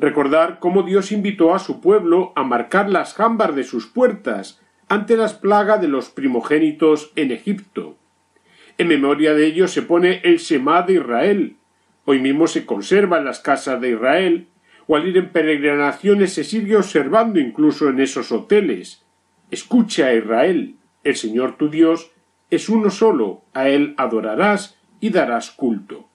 [0.00, 5.16] Recordar cómo Dios invitó a su pueblo a marcar las jambas de sus puertas ante
[5.16, 7.94] las plagas de los primogénitos en Egipto.
[8.78, 11.56] En memoria de ello se pone el Shema de Israel.
[12.04, 14.48] Hoy mismo se conserva en las casas de Israel,
[14.86, 19.04] o al ir en peregrinaciones se sigue observando incluso en esos hoteles.
[19.50, 22.10] Escucha Israel, el Señor tu Dios
[22.50, 26.08] es uno solo, a él adorarás y darás culto.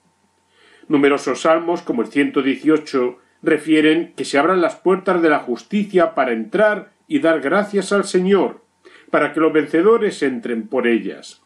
[0.88, 6.32] Numerosos salmos, como el 118, refieren que se abran las puertas de la justicia para
[6.32, 8.64] entrar y dar gracias al Señor,
[9.10, 11.42] para que los vencedores entren por ellas.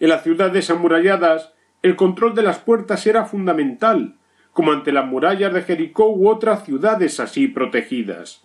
[0.00, 4.16] En las ciudades amuralladas, el control de las puertas era fundamental,
[4.52, 8.42] como ante las murallas de Jericó u otras ciudades así protegidas.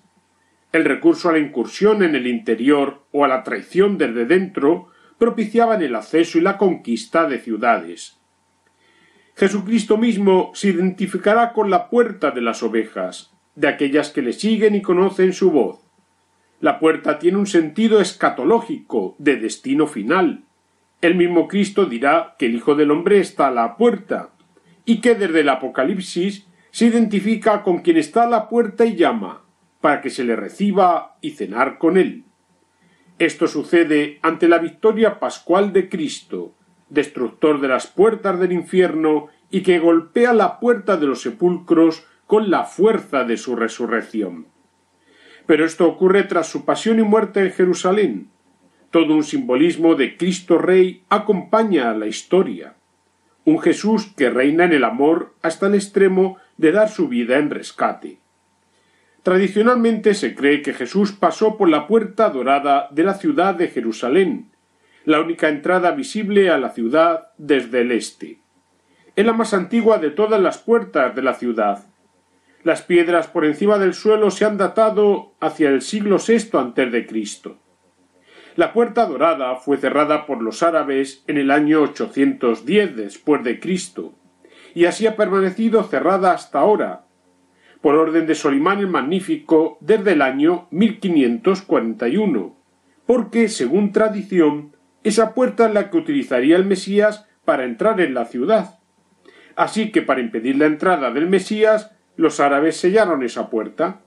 [0.72, 5.82] El recurso a la incursión en el interior o a la traición desde dentro propiciaban
[5.82, 8.20] el acceso y la conquista de ciudades.
[9.36, 14.76] Jesucristo mismo se identificará con la puerta de las ovejas, de aquellas que le siguen
[14.76, 15.80] y conocen su voz.
[16.60, 20.44] La puerta tiene un sentido escatológico, de destino final.
[21.02, 24.32] El mismo Cristo dirá que el Hijo del Hombre está a la puerta,
[24.88, 29.44] y que desde el Apocalipsis se identifica con quien está a la puerta y llama,
[29.82, 32.24] para que se le reciba y cenar con él.
[33.20, 36.56] Esto sucede ante la victoria pascual de Cristo,
[36.90, 42.50] destructor de las puertas del infierno y que golpea la puerta de los sepulcros con
[42.50, 44.48] la fuerza de su resurrección.
[45.46, 48.30] Pero esto ocurre tras su pasión y muerte en Jerusalén.
[48.92, 52.77] Todo un simbolismo de Cristo Rey acompaña a la historia.
[53.48, 57.50] Un Jesús que reina en el amor hasta el extremo de dar su vida en
[57.50, 58.18] rescate.
[59.24, 64.52] Tradicionalmente se cree que Jesús pasó por la puerta dorada de la ciudad de Jerusalén,
[65.06, 68.42] la única entrada visible a la ciudad desde el este.
[69.16, 71.86] Es la más antigua de todas las puertas de la ciudad,
[72.66, 77.60] las piedras por encima del suelo se han datado hacia el siglo VI Cristo.
[78.58, 84.16] La puerta dorada fue cerrada por los árabes en el año 810 después de Cristo,
[84.74, 87.06] y así ha permanecido cerrada hasta ahora,
[87.82, 92.58] por orden de Solimán el Magnífico desde el año 1541,
[93.06, 98.26] porque, según tradición, esa puerta es la que utilizaría el Mesías para entrar en la
[98.26, 98.80] ciudad.
[99.56, 104.02] Así que para impedir la entrada del Mesías los árabes sellaron esa puerta.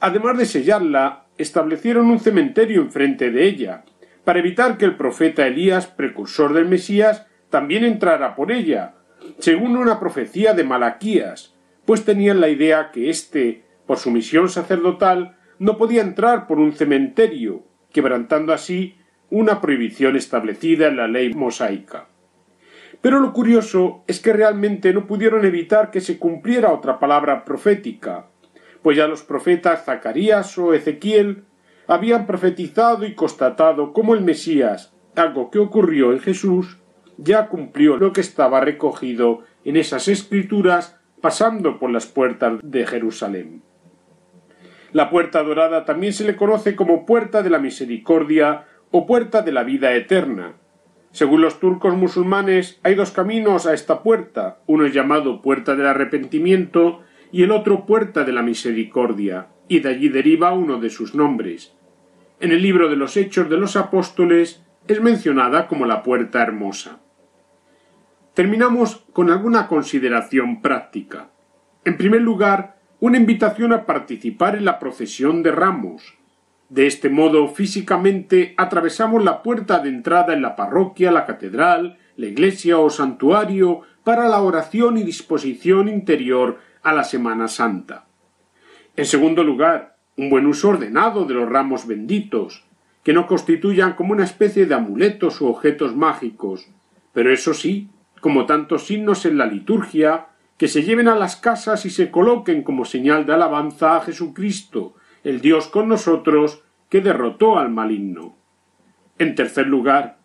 [0.00, 3.84] Además de sellarla, establecieron un cementerio enfrente de ella,
[4.24, 8.96] para evitar que el profeta Elías, precursor del Mesías, también entrara por ella,
[9.38, 15.38] según una profecía de Malaquías, pues tenían la idea que éste, por su misión sacerdotal,
[15.58, 18.98] no podía entrar por un cementerio, quebrantando así
[19.30, 22.08] una prohibición establecida en la ley mosaica.
[23.00, 28.26] Pero lo curioso es que realmente no pudieron evitar que se cumpliera otra palabra profética,
[28.82, 31.44] pues ya los profetas Zacarías o Ezequiel
[31.86, 36.78] habían profetizado y constatado cómo el Mesías, algo que ocurrió en Jesús,
[37.16, 43.62] ya cumplió lo que estaba recogido en esas escrituras pasando por las puertas de Jerusalén.
[44.92, 49.52] La puerta dorada también se le conoce como puerta de la misericordia o puerta de
[49.52, 50.54] la vida eterna,
[51.10, 55.86] según los turcos musulmanes, hay dos caminos a esta puerta, uno es llamado puerta del
[55.86, 57.00] arrepentimiento
[57.32, 61.74] y el otro puerta de la misericordia, y de allí deriva uno de sus nombres.
[62.40, 67.00] En el libro de los Hechos de los Apóstoles es mencionada como la puerta hermosa.
[68.34, 71.30] Terminamos con alguna consideración práctica.
[71.84, 76.18] En primer lugar, una invitación a participar en la procesión de ramos,
[76.68, 82.26] de este modo, físicamente atravesamos la puerta de entrada en la parroquia, la catedral, la
[82.26, 86.58] iglesia o santuario para la oración y disposición interior
[86.88, 88.06] a la Semana Santa.
[88.96, 92.64] En segundo lugar, un buen uso ordenado de los ramos benditos,
[93.02, 96.68] que no constituyan como una especie de amuletos u objetos mágicos,
[97.12, 97.88] pero eso sí,
[98.20, 100.26] como tantos signos en la liturgia,
[100.56, 104.94] que se lleven a las casas y se coloquen como señal de alabanza a Jesucristo,
[105.22, 108.36] el Dios con nosotros que derrotó al maligno.
[109.18, 110.18] En tercer lugar,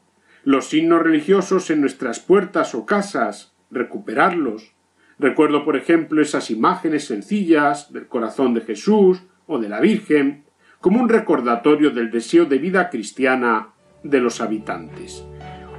[0.43, 4.73] los signos religiosos en nuestras puertas o casas, recuperarlos.
[5.19, 10.43] Recuerdo, por ejemplo, esas imágenes sencillas del corazón de Jesús o de la Virgen,
[10.79, 13.69] como un recordatorio del deseo de vida cristiana
[14.03, 15.25] de los habitantes.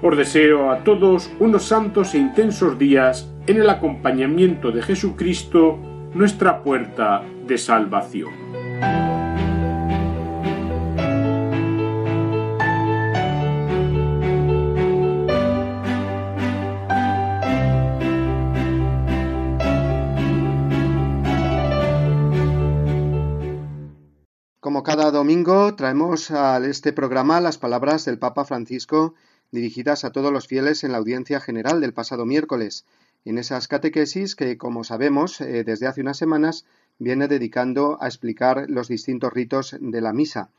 [0.02, 5.78] Os deseo a todos unos santos e intensos días en el acompañamiento de Jesucristo,
[6.14, 9.03] nuestra puerta de salvación.
[25.24, 29.14] Domingo traemos a este programa las palabras del Papa Francisco
[29.52, 32.84] dirigidas a todos los fieles en la audiencia general del pasado miércoles,
[33.24, 36.66] en esas catequesis que, como sabemos, eh, desde hace unas semanas
[36.98, 40.50] viene dedicando a explicar los distintos ritos de la misa.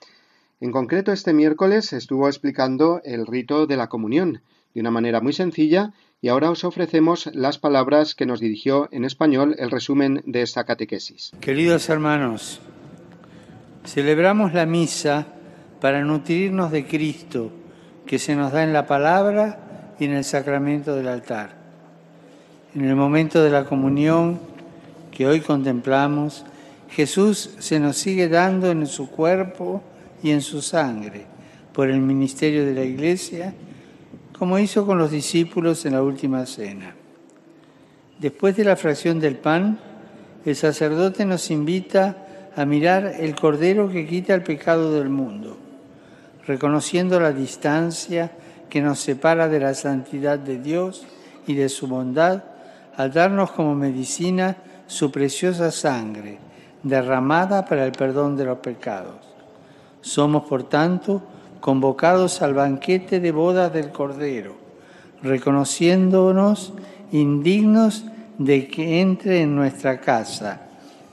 [0.60, 4.42] En concreto, este miércoles estuvo explicando el rito de la comunión
[4.74, 9.06] de una manera muy sencilla y ahora os ofrecemos las palabras que nos dirigió en
[9.06, 11.34] español el resumen de esta catequesis.
[11.40, 12.62] Queridos hermanos,
[13.86, 15.26] celebramos la misa
[15.80, 17.52] para nutrirnos de Cristo
[18.06, 21.52] que se nos da en la palabra y en el sacramento del altar.
[22.74, 24.40] En el momento de la comunión
[25.12, 26.46] que hoy contemplamos,
[26.90, 29.82] Jesús se nos sigue dando en su cuerpo
[30.22, 31.26] y en su sangre
[31.74, 33.54] por el ministerio de la Iglesia,
[34.38, 36.96] como hizo con los discípulos en la última cena.
[38.20, 39.80] Después de la fracción del pan,
[40.46, 42.25] el sacerdote nos invita
[42.56, 45.58] a mirar el cordero que quita el pecado del mundo
[46.48, 48.32] reconociendo la distancia
[48.70, 51.06] que nos separa de la santidad de Dios
[51.48, 52.44] y de su bondad,
[52.96, 56.38] al darnos como medicina su preciosa sangre,
[56.84, 59.16] derramada para el perdón de los pecados.
[60.02, 61.24] Somos, por tanto,
[61.60, 64.56] convocados al banquete de bodas del Cordero,
[65.24, 66.74] reconociéndonos
[67.12, 68.06] indignos
[68.38, 70.62] de que entre en nuestra casa,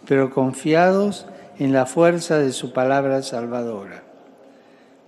[0.06, 1.26] pero confiados
[1.58, 4.02] en la fuerza de su palabra salvadora.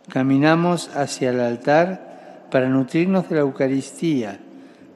[0.08, 4.38] Caminamos hacia el altar para nutrirnos de la Eucaristía,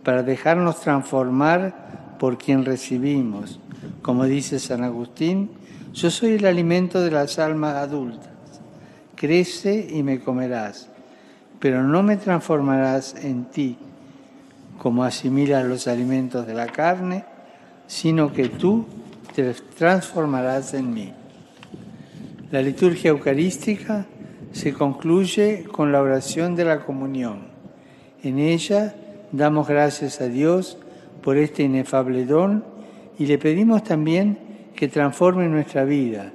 [0.04, 3.60] para dejarnos transformar por quien recibimos.
[4.02, 5.50] Como dice San Agustín,
[5.92, 8.28] yo soy el alimento de las almas adultas.
[9.16, 10.88] Crece y me comerás,
[11.58, 13.78] pero no me transformarás en ti
[14.78, 17.24] como asimilas los alimentos de la carne,
[17.86, 18.86] sino que tú
[19.34, 21.12] te transformarás en mí.
[22.50, 24.06] La liturgia eucarística
[24.52, 27.48] se concluye con la oración de la comunión.
[28.22, 28.94] En ella
[29.32, 30.78] damos gracias a Dios
[31.22, 32.64] por este inefable don
[33.18, 34.38] y le pedimos también
[34.74, 36.32] que transforme nuestra vida,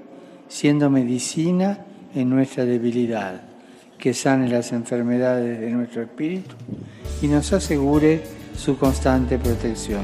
[0.48, 1.80] siendo medicina
[2.14, 3.42] en nuestra debilidad,
[3.98, 6.56] que sane las enfermedades de nuestro espíritu
[7.24, 8.22] y nos asegure
[8.56, 10.04] su constante protección.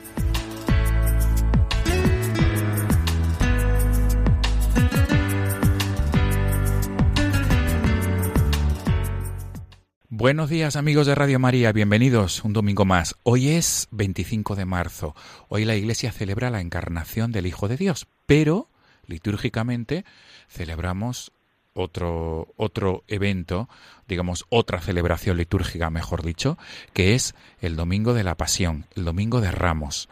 [10.21, 13.15] Buenos días amigos de Radio María, bienvenidos un domingo más.
[13.23, 15.15] Hoy es 25 de marzo.
[15.49, 18.67] Hoy la Iglesia celebra la encarnación del Hijo de Dios, pero
[19.07, 20.05] litúrgicamente
[20.47, 21.31] celebramos
[21.73, 23.67] otro, otro evento,
[24.07, 26.55] digamos otra celebración litúrgica, mejor dicho,
[26.93, 30.07] que es el Domingo de la Pasión, el Domingo de Ramos.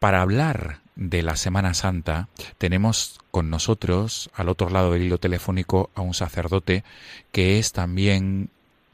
[0.00, 2.28] Para hablar de la Semana Santa
[2.58, 6.82] tenemos con nosotros, al otro lado del hilo telefónico, a un sacerdote
[7.30, 8.50] que es también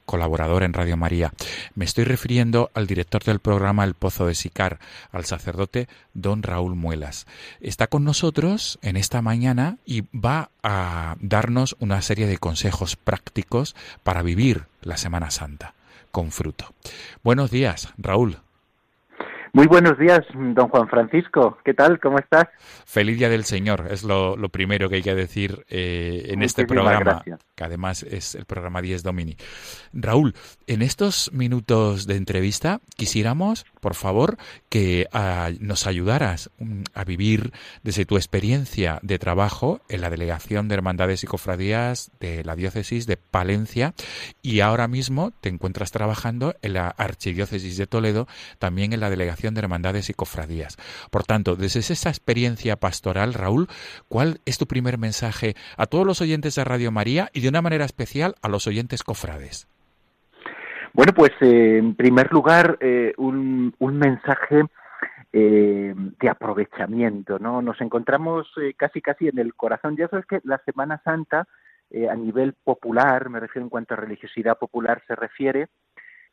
[0.06, 1.32] colaborador en Radio María.
[1.74, 4.78] Me estoy refiriendo al director del programa El Pozo de Sicar,
[5.12, 7.26] al sacerdote don Raúl Muelas.
[7.60, 13.76] Está con nosotros en esta mañana y va a darnos una serie de consejos prácticos
[14.02, 15.74] para vivir la Semana Santa
[16.10, 16.72] con fruto.
[17.22, 18.45] Buenos días, Raúl.
[19.56, 21.56] Muy buenos días, don Juan Francisco.
[21.64, 21.98] ¿Qué tal?
[21.98, 22.44] ¿Cómo estás?
[22.84, 27.24] Feliz Día del Señor, es lo, primero que hay que decir eh, en este programa,
[27.54, 29.38] que además es el programa 10 Domini.
[29.94, 30.34] Raúl,
[30.66, 34.36] en estos minutos de entrevista quisiéramos, por favor,
[34.68, 37.52] que ah, nos ayudaras mm, a vivir
[37.82, 43.06] desde tu experiencia de trabajo en la Delegación de Hermandades y Cofradías de la Diócesis
[43.06, 43.94] de Palencia
[44.42, 48.28] y ahora mismo te encuentras trabajando en la Archidiócesis de Toledo,
[48.58, 50.76] también en la Delegación de Hermandades y Cofradías.
[51.10, 53.68] Por tanto, desde esa experiencia pastoral, Raúl,
[54.08, 57.62] ¿cuál es tu primer mensaje a todos los oyentes de Radio María y de una
[57.62, 59.68] manera especial a los oyentes cofrades?
[60.96, 64.64] Bueno, pues eh, en primer lugar, eh, un, mensaje
[65.30, 67.60] eh, de aprovechamiento, ¿no?
[67.60, 68.46] Nos encontramos
[68.78, 69.96] casi casi en el corazón.
[69.98, 71.46] Ya sabes que la Semana Santa,
[72.10, 75.68] a nivel popular, me refiero en cuanto a religiosidad popular se refiere,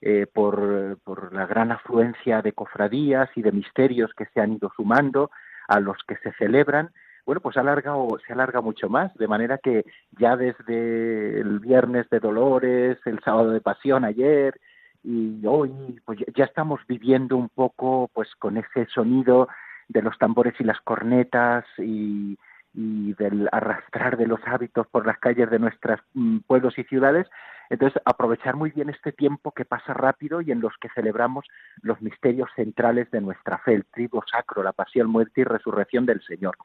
[0.06, 5.32] eh, por, la gran afluencia de cofradías y de misterios que se han ido sumando
[5.70, 6.90] a los que se celebran,
[7.26, 7.94] bueno, pues alarga,
[8.28, 9.86] se alarga mucho más, de manera que
[10.20, 14.60] ya desde el viernes de Dolores, el sábado de Pasión ayer
[15.06, 15.72] y hoy,
[16.04, 19.48] pues ya estamos viviendo un poco pues con ese sonido
[19.88, 22.38] de los tambores y las cornetas y,
[22.74, 27.28] y del arrastrar de los hábitos por las calles de nuestros mm, pueblos y ciudades.
[27.70, 31.46] Entonces, aprovechar muy bien este tiempo que pasa rápido y en los que celebramos
[31.82, 36.22] los misterios centrales de nuestra fe, el trigo sacro, la pasión, muerte y resurrección del
[36.24, 36.58] Señor.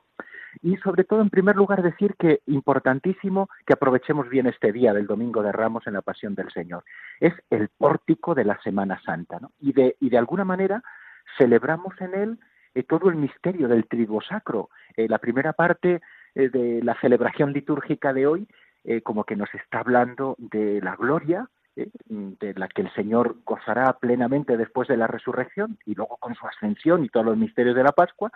[0.62, 5.06] Y sobre todo, en primer lugar, decir que importantísimo que aprovechemos bien este día del
[5.06, 6.84] Domingo de Ramos en la Pasión del Señor.
[7.20, 9.52] Es el pórtico de la Semana Santa, ¿no?
[9.60, 10.82] Y de, y de alguna manera
[11.36, 12.38] celebramos en él
[12.74, 14.70] eh, todo el misterio del trigo sacro.
[14.96, 16.00] Eh, la primera parte
[16.34, 18.48] eh, de la celebración litúrgica de hoy,
[19.02, 24.56] como que nos está hablando de la gloria, de la que el Señor gozará plenamente
[24.56, 27.92] después de la resurrección y luego con su ascensión y todos los misterios de la
[27.92, 28.32] Pascua,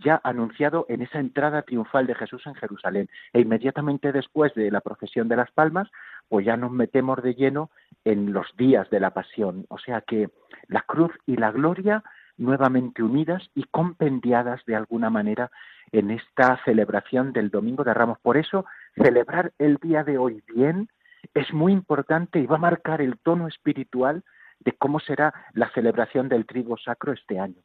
[0.00, 3.08] ya anunciado en esa entrada triunfal de Jesús en Jerusalén.
[3.32, 5.88] E inmediatamente después de la procesión de las palmas,
[6.28, 7.70] pues ya nos metemos de lleno
[8.04, 9.66] en los días de la pasión.
[9.68, 10.30] O sea que
[10.68, 12.02] la cruz y la gloria
[12.42, 15.50] nuevamente unidas y compendiadas de alguna manera
[15.92, 18.18] en esta celebración del Domingo de Ramos.
[18.20, 18.64] Por eso,
[18.96, 20.88] celebrar el día de hoy bien
[21.34, 24.22] es muy importante y va a marcar el tono espiritual
[24.60, 27.62] de cómo será la celebración del trigo sacro este año.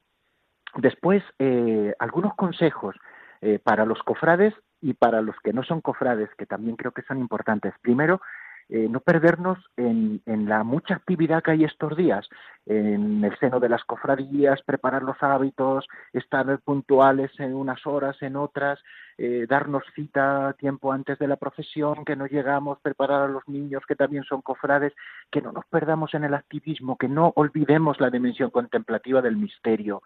[0.75, 2.95] Después, eh, algunos consejos
[3.41, 7.01] eh, para los cofrades y para los que no son cofrades, que también creo que
[7.03, 7.73] son importantes.
[7.81, 8.21] Primero,
[8.69, 12.27] eh, no perdernos en, la mucha actividad que hay estos días,
[12.65, 18.35] en el seno de las cofradías, preparar los hábitos, estar puntuales en unas horas, en
[18.35, 18.79] otras,
[19.17, 23.83] eh, darnos cita tiempo antes de la procesión, que no llegamos, preparar a los niños
[23.87, 24.93] que también son cofrades,
[25.31, 30.01] que no nos perdamos en el activismo, que no olvidemos la dimensión contemplativa del misterio,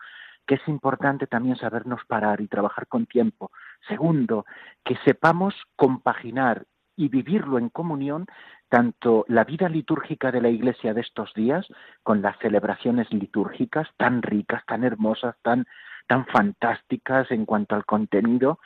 [0.46, 3.52] que es importante también sabernos parar y trabajar con tiempo.
[3.88, 4.46] Segundo,
[4.84, 8.26] que sepamos compaginar y vivirlo en comunión
[8.70, 11.68] tanto la vida litúrgica de la Iglesia de estos días,
[12.04, 15.66] con las celebraciones litúrgicas tan ricas, tan hermosas, tan,
[16.08, 18.60] tan fantásticas en cuanto al contenido,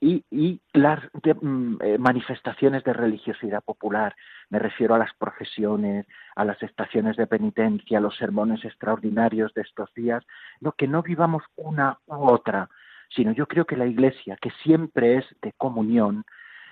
[0.00, 1.00] y, las
[1.40, 4.14] mm, eh, manifestaciones de religiosidad popular.
[4.50, 9.62] Me refiero a las procesiones, a las estaciones de penitencia, a los sermones extraordinarios de
[9.62, 10.22] estos días.
[10.60, 12.68] No, que no vivamos una u otra,
[13.08, 16.24] sino yo creo que la Iglesia, que siempre es de comunión,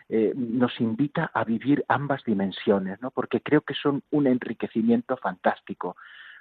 [0.09, 3.11] eh, nos invita a vivir ambas dimensiones, ¿no?
[3.11, 5.97] porque creo que son un enriquecimiento fantástico,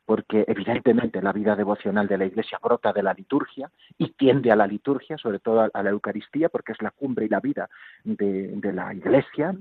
[0.06, 4.58] porque evidentemente la vida devocional de la Iglesia brota de la liturgia y tiende a
[4.58, 7.70] la liturgia, sobre todo a, la Eucaristía, porque es la cumbre y la vida
[8.04, 9.56] de, la Iglesia,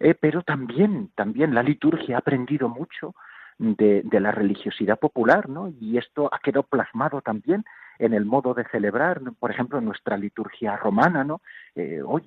[0.00, 3.14] eh, pero también, también la liturgia ha aprendido mucho
[3.58, 5.68] de, de, la religiosidad popular, ¿no?
[5.80, 7.64] Y esto ha quedado plasmado también
[7.98, 11.40] en el modo de celebrar, por ejemplo, nuestra liturgia romana, ¿no?
[11.74, 12.22] Eh, hoy,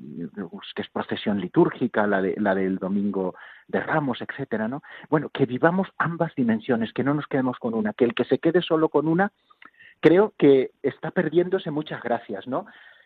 [0.76, 3.36] que es procesión litúrgica, la, de, la del domingo
[3.67, 4.84] de Ramos, etcétera, ¿no?
[5.09, 8.39] Bueno, que vivamos ambas dimensiones, que no nos quedemos con una, que el que se
[8.39, 9.32] quede solo con una,
[9.99, 12.65] creo que está perdiéndose muchas gracias, ¿no?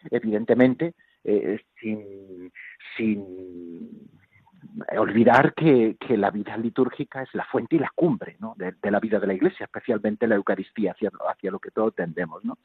[0.10, 0.94] Evidentemente,
[1.24, 2.52] eh, sin,
[2.96, 4.10] sin
[4.98, 8.56] olvidar que, que, la vida litúrgica es la fuente y la cumbre ¿no?
[8.58, 12.44] de, la vida de la Iglesia, especialmente la Eucaristía, hacia, hacia lo que todos tendemos.
[12.44, 12.58] ¿no?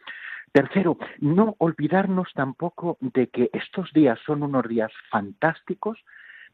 [0.52, 5.98] Tercero, no olvidarnos tampoco de que estos días son unos días fantásticos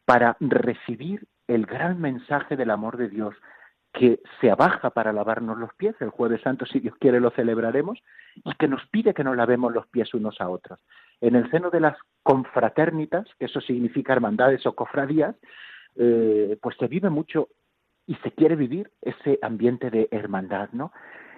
[0.04, 3.34] para recibir el gran mensaje del amor de Dios
[3.92, 7.98] que se abaja para lavarnos los pies, el jueves santo si Dios quiere lo celebraremos,
[8.44, 10.78] y que nos pide que nos lavemos los pies unos a otros.
[11.20, 15.36] En el seno de las confraternitas, que eso significa hermandades o cofradías,
[15.96, 17.48] eh, pues se vive mucho
[18.06, 20.92] y se quiere vivir ese ambiente de hermandad, ¿no?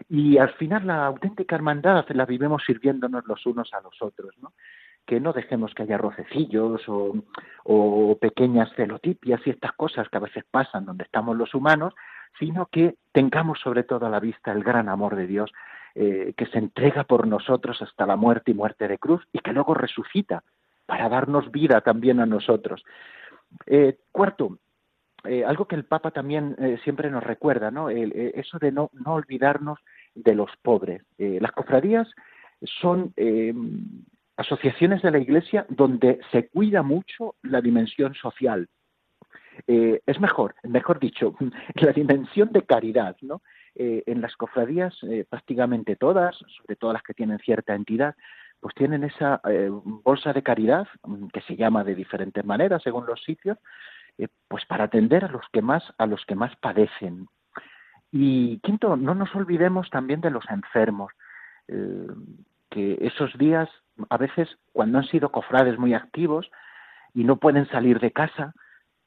[0.08, 4.52] Y al final la auténtica hermandad la vivimos sirviéndonos los unos a los otros, ¿no?
[5.08, 7.14] que no dejemos que haya rocecillos o,
[7.64, 11.94] o, pequeñas celotipias y estas cosas que a veces pasan donde estamos los humanos,
[12.38, 15.50] sino que tengamos sobre todo a la vista el gran amor de Dios
[16.00, 19.52] eh, que se entrega por nosotros hasta la muerte y muerte de cruz y que
[19.52, 20.44] luego resucita
[20.86, 22.84] para darnos vida también a nosotros.
[23.66, 24.60] Eh, cuarto,
[25.24, 27.90] eh, algo que el Papa también siempre nos recuerda, ¿no?
[27.90, 29.80] eso de no, no olvidarnos
[30.14, 31.02] de los pobres.
[31.18, 32.08] las cofradías
[32.62, 33.12] son
[34.36, 38.68] asociaciones de la Iglesia donde se cuida mucho la dimensión social.
[39.66, 41.34] Es mejor, mejor dicho,
[41.74, 43.42] la dimensión de caridad, ¿no?
[43.80, 48.16] Eh, en las cofradías, eh, prácticamente todas, sobre todo las que tienen cierta entidad,
[48.58, 49.40] pues tienen esa
[50.02, 53.56] bolsa de caridad, mm, que se llama de diferentes maneras según los sitios,
[54.48, 57.28] pues para atender a los que más, a los que más padecen.
[58.10, 61.12] Y quinto, no nos olvidemos también de los enfermos,
[61.68, 63.68] que esos días,
[64.10, 66.50] a veces, cuando han sido cofrades muy activos
[67.14, 68.54] y no pueden salir de casa,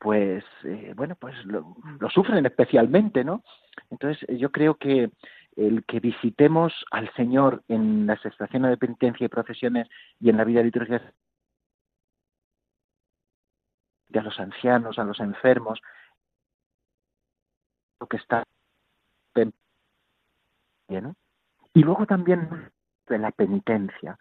[0.01, 1.75] pues eh, bueno, pues lo,
[2.11, 3.43] sufren especialmente, ¿no?
[3.91, 5.11] Entonces yo creo que
[5.55, 9.87] el que visitemos al Señor en las estaciones de penitencia y procesiones
[10.19, 11.13] y en la vida litúrgica
[14.09, 15.79] de a los ancianos, a los enfermos,
[17.99, 18.43] lo que está
[20.99, 21.15] ¿no?
[21.73, 22.71] Y luego también
[23.07, 24.17] de la penitencia.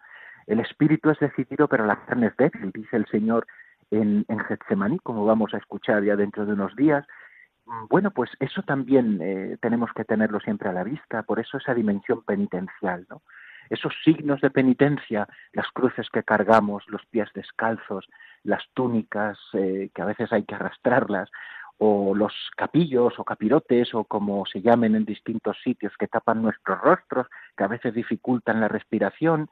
[0.47, 3.45] El espíritu es decidido, pero la carne es débil, dice el Señor
[3.91, 7.05] en, en Getsemaní, como vamos a escuchar ya dentro de unos días.
[7.65, 11.57] Mm, bueno, pues eso también eh, tenemos que tenerlo siempre a la vista, por eso
[11.57, 13.21] esa dimensión penitencial, ¿no?
[13.69, 18.05] Esos signos de penitencia, las cruces que cargamos, los pies descalzos,
[18.43, 21.29] las túnicas eh, que a veces hay que arrastrarlas,
[21.83, 26.79] o los capillos o capirotes o como se llamen en distintos sitios que tapan nuestros
[26.79, 27.27] rostros,
[27.57, 29.49] que a veces dificultan la respiración,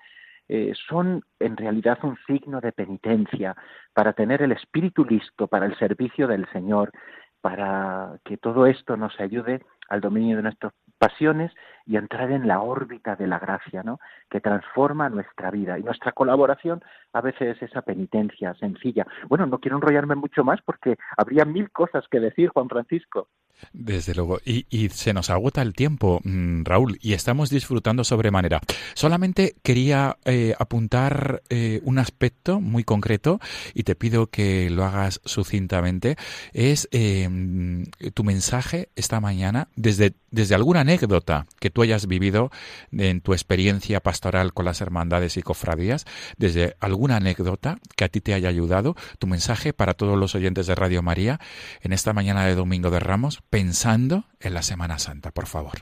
[0.49, 3.55] eh, son en realidad un signo de penitencia
[3.93, 6.91] para tener el espíritu listo para el servicio del Señor,
[7.39, 11.51] para que todo esto nos ayude al dominio de nuestras pasiones
[11.85, 13.99] y entrar en la órbita de la gracia, ¿no?
[14.29, 16.81] Que transforma nuestra vida y nuestra colaboración
[17.13, 19.07] a veces es esa penitencia sencilla.
[19.27, 23.29] Bueno, no quiero enrollarme mucho más porque habría mil cosas que decir, Juan Francisco.
[23.73, 24.39] Desde luego.
[24.45, 28.61] Y, se nos agota el tiempo, mm, Raúl, y estamos disfrutando sobremanera.
[28.93, 33.39] Solamente quería eh, apuntar eh, un aspecto muy concreto
[33.73, 36.17] y te pido que lo hagas sucintamente.
[36.53, 42.51] Es em, tu mensaje esta mañana desde, desde alguna anécdota que tú hayas vivido
[42.91, 46.05] en tu experiencia pastoral con las hermandades y cofradías,
[46.37, 50.67] desde alguna anécdota que a ti te haya ayudado, tu mensaje para todos los oyentes
[50.67, 51.39] de Radio María
[51.81, 55.79] en esta mañana de Domingo de Ramos pensando en la Semana Santa, por favor.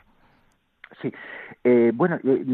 [1.01, 1.11] Sí,
[1.63, 2.45] eh, bueno, eh,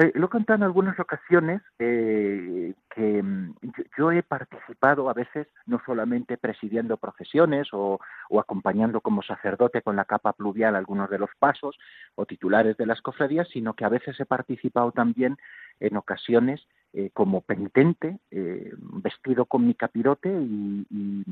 [0.00, 2.74] eh, lo he contado en algunas ocasiones que
[3.22, 3.54] mm,
[3.96, 8.00] yo, he participado a veces no solamente presidiendo procesiones o,
[8.38, 11.78] acompañando como sacerdote con la capa pluvial algunos de los pasos
[12.16, 15.36] o titulares de las cofradías, sino que a veces he participado también
[15.78, 16.66] en ocasiones
[17.12, 21.24] como penitente, vestido con mi capirote y,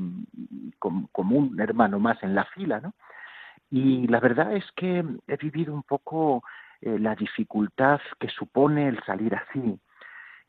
[0.79, 2.93] como un hermano más en la fila, ¿no?
[3.69, 6.43] Y la verdad es que he vivido un poco
[6.81, 9.79] eh, la dificultad que supone el salir así.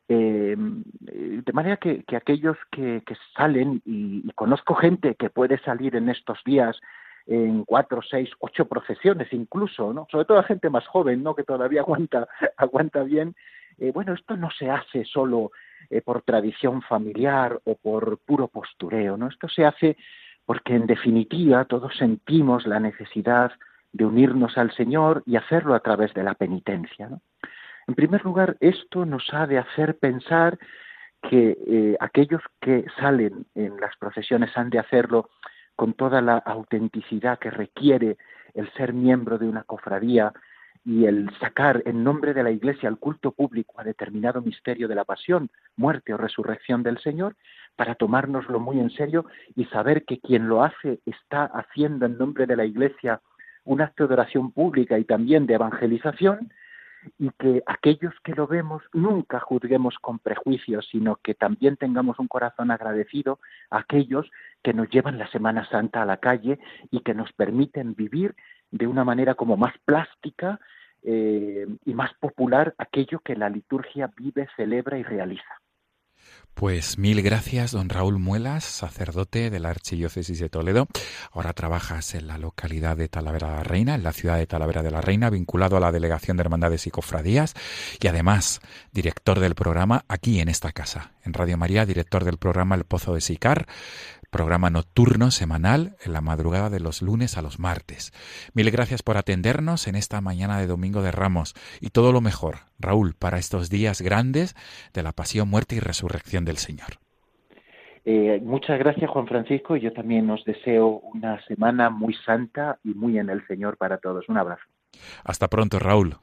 [0.09, 3.03] Em, eh, de manera que, aquellos que,
[3.37, 6.79] salen, y, conozco gente que puede salir en estos días
[7.27, 10.07] en cuatro, seis, ocho procesiones incluso, ¿no?
[10.11, 11.35] Sobre todo gente más joven, ¿no?
[11.35, 13.35] Que todavía aguanta, aguanta bien.
[13.79, 15.53] Eh, bueno, esto no se hace solo
[16.05, 19.29] por tradición familiar o por puro postureo, ¿no?
[19.29, 19.97] Esto se hace
[20.45, 23.53] porque en definitiva todos sentimos la necesidad
[23.93, 27.11] de unirnos al Señor y hacerlo a través de la penitencia.
[27.87, 30.59] En primer lugar, esto nos ha de hacer pensar
[31.23, 35.31] que eh, aquellos que salen en las procesiones han de hacerlo
[35.75, 38.17] con toda la autenticidad que requiere
[38.55, 40.33] el ser miembro de una cofradía
[40.89, 44.95] y el sacar en nombre de la Iglesia al culto público a determinado misterio de
[44.95, 47.37] la pasión, muerte o resurrección del Señor,
[47.77, 52.47] para tomárnoslo muy en serio y saber que quien lo hace está haciendo en nombre
[52.47, 53.21] de la Iglesia
[53.65, 56.51] un acto de oración pública y también de evangelización,
[57.19, 62.29] y que aquellos que lo vemos nunca juzguemos con prejuicios, sino que también tengamos un
[62.29, 64.29] corazón agradecido a aquellos
[64.63, 66.59] que nos llevan la Semana Santa a la calle
[66.91, 68.35] y que nos permiten vivir
[68.71, 70.59] de una manera como más plástica
[71.03, 75.61] eh, y más popular aquello que la liturgia vive, celebra y realiza.
[76.55, 80.89] Pues mil gracias, don Raúl Muelas, sacerdote de la Archidiócesis de Toledo.
[81.31, 84.83] Ahora trabajas en la localidad de Talavera de la Reina, en la ciudad de Talavera
[84.83, 87.55] de la Reina, vinculado a la Delegación de Hermandades y Cofradías
[88.01, 92.75] y además director del programa aquí en esta casa, en Radio María, director del programa
[92.75, 93.69] El Pozo de Sicar,
[94.31, 98.13] programa nocturno semanal en la madrugada de los lunes a los martes.
[98.55, 102.57] Mil gracias por atendernos en esta mañana de Domingo de Ramos y todo lo mejor,
[102.79, 104.55] Raúl, para estos días grandes
[104.93, 106.99] de la pasión, muerte y resurrección del Señor.
[108.05, 109.77] Eh, muchas gracias, Juan Francisco.
[109.77, 114.29] Yo también os deseo una semana muy santa y muy en el Señor para todos.
[114.29, 114.63] Un abrazo.
[115.25, 116.17] Hasta pronto, Raúl.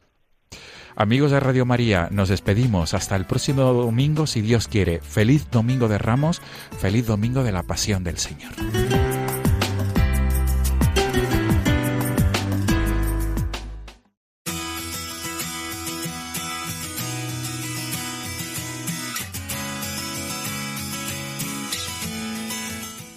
[0.97, 5.01] Amigos de Radio María, nos despedimos hasta el próximo domingo si Dios quiere.
[5.01, 6.41] Feliz Domingo de Ramos,
[6.79, 8.53] feliz Domingo de la Pasión del Señor.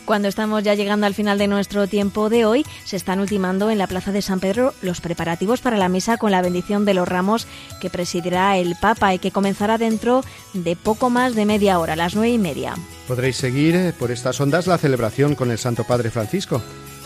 [0.09, 3.77] Cuando estamos ya llegando al final de nuestro tiempo de hoy, se están ultimando en
[3.77, 7.07] la Plaza de San Pedro los preparativos para la misa con la bendición de los
[7.07, 7.47] ramos
[7.79, 12.15] que presidirá el Papa y que comenzará dentro de poco más de media hora, las
[12.15, 12.75] nueve y media.
[13.07, 16.63] Podréis seguir eh, por estas ondas la celebración con el Santo Padre Francisco.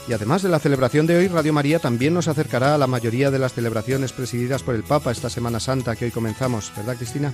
[0.09, 3.31] Y además de la celebración de hoy, Radio María también nos acercará a la mayoría
[3.31, 7.33] de las celebraciones presididas por el Papa esta Semana Santa que hoy comenzamos, ¿verdad Cristina?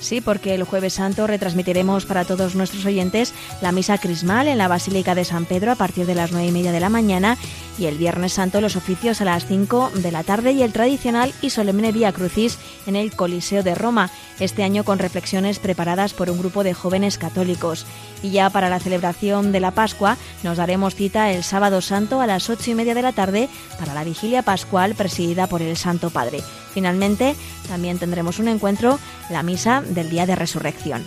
[0.00, 4.68] Sí, porque el jueves santo retransmitiremos para todos nuestros oyentes la misa crismal en la
[4.68, 7.36] Basílica de San Pedro a partir de las nueve y media de la mañana
[7.78, 11.32] y el viernes santo los oficios a las 5 de la tarde y el tradicional
[11.40, 14.10] y solemne Vía Crucis en el Coliseo de Roma,
[14.40, 17.86] este año con reflexiones preparadas por un grupo de jóvenes católicos.
[18.22, 22.26] Y ya para la celebración de la Pascua nos daremos cita el sábado santo a
[22.26, 23.48] las ocho y media de la tarde
[23.78, 26.42] para la vigilia pascual presidida por el Santo Padre.
[26.72, 27.36] Finalmente,
[27.68, 28.98] también tendremos un encuentro,
[29.30, 31.04] la misa del día de resurrección.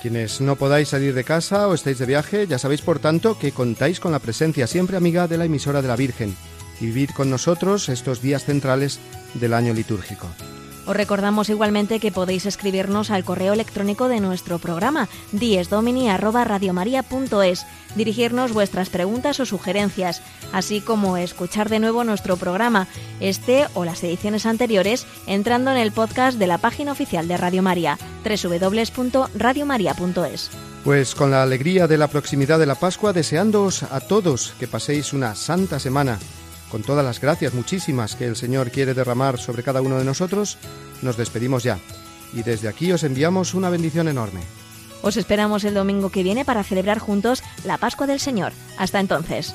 [0.00, 3.52] Quienes no podáis salir de casa o estéis de viaje, ya sabéis por tanto que
[3.52, 6.34] contáis con la presencia siempre amiga de la emisora de la Virgen
[6.80, 8.98] y vivir con nosotros estos días centrales
[9.34, 10.28] del año litúrgico.
[10.86, 18.88] Os recordamos igualmente que podéis escribirnos al correo electrónico de nuestro programa diesdomini@radiomaria.es, dirigirnos vuestras
[18.88, 20.22] preguntas o sugerencias,
[20.52, 22.86] así como escuchar de nuevo nuestro programa,
[23.20, 27.62] este o las ediciones anteriores, entrando en el podcast de la página oficial de Radio
[27.62, 30.50] María, www.radiomaria.es.
[30.84, 35.12] Pues con la alegría de la proximidad de la Pascua, deseándoos a todos que paséis
[35.12, 36.18] una santa semana
[36.70, 40.56] con todas las gracias muchísimas que el Señor quiere derramar sobre cada uno de nosotros,
[41.02, 41.78] nos despedimos ya.
[42.32, 44.40] Y desde aquí os enviamos una bendición enorme.
[45.02, 48.52] Os esperamos el domingo que viene para celebrar juntos la Pascua del Señor.
[48.78, 49.54] Hasta entonces.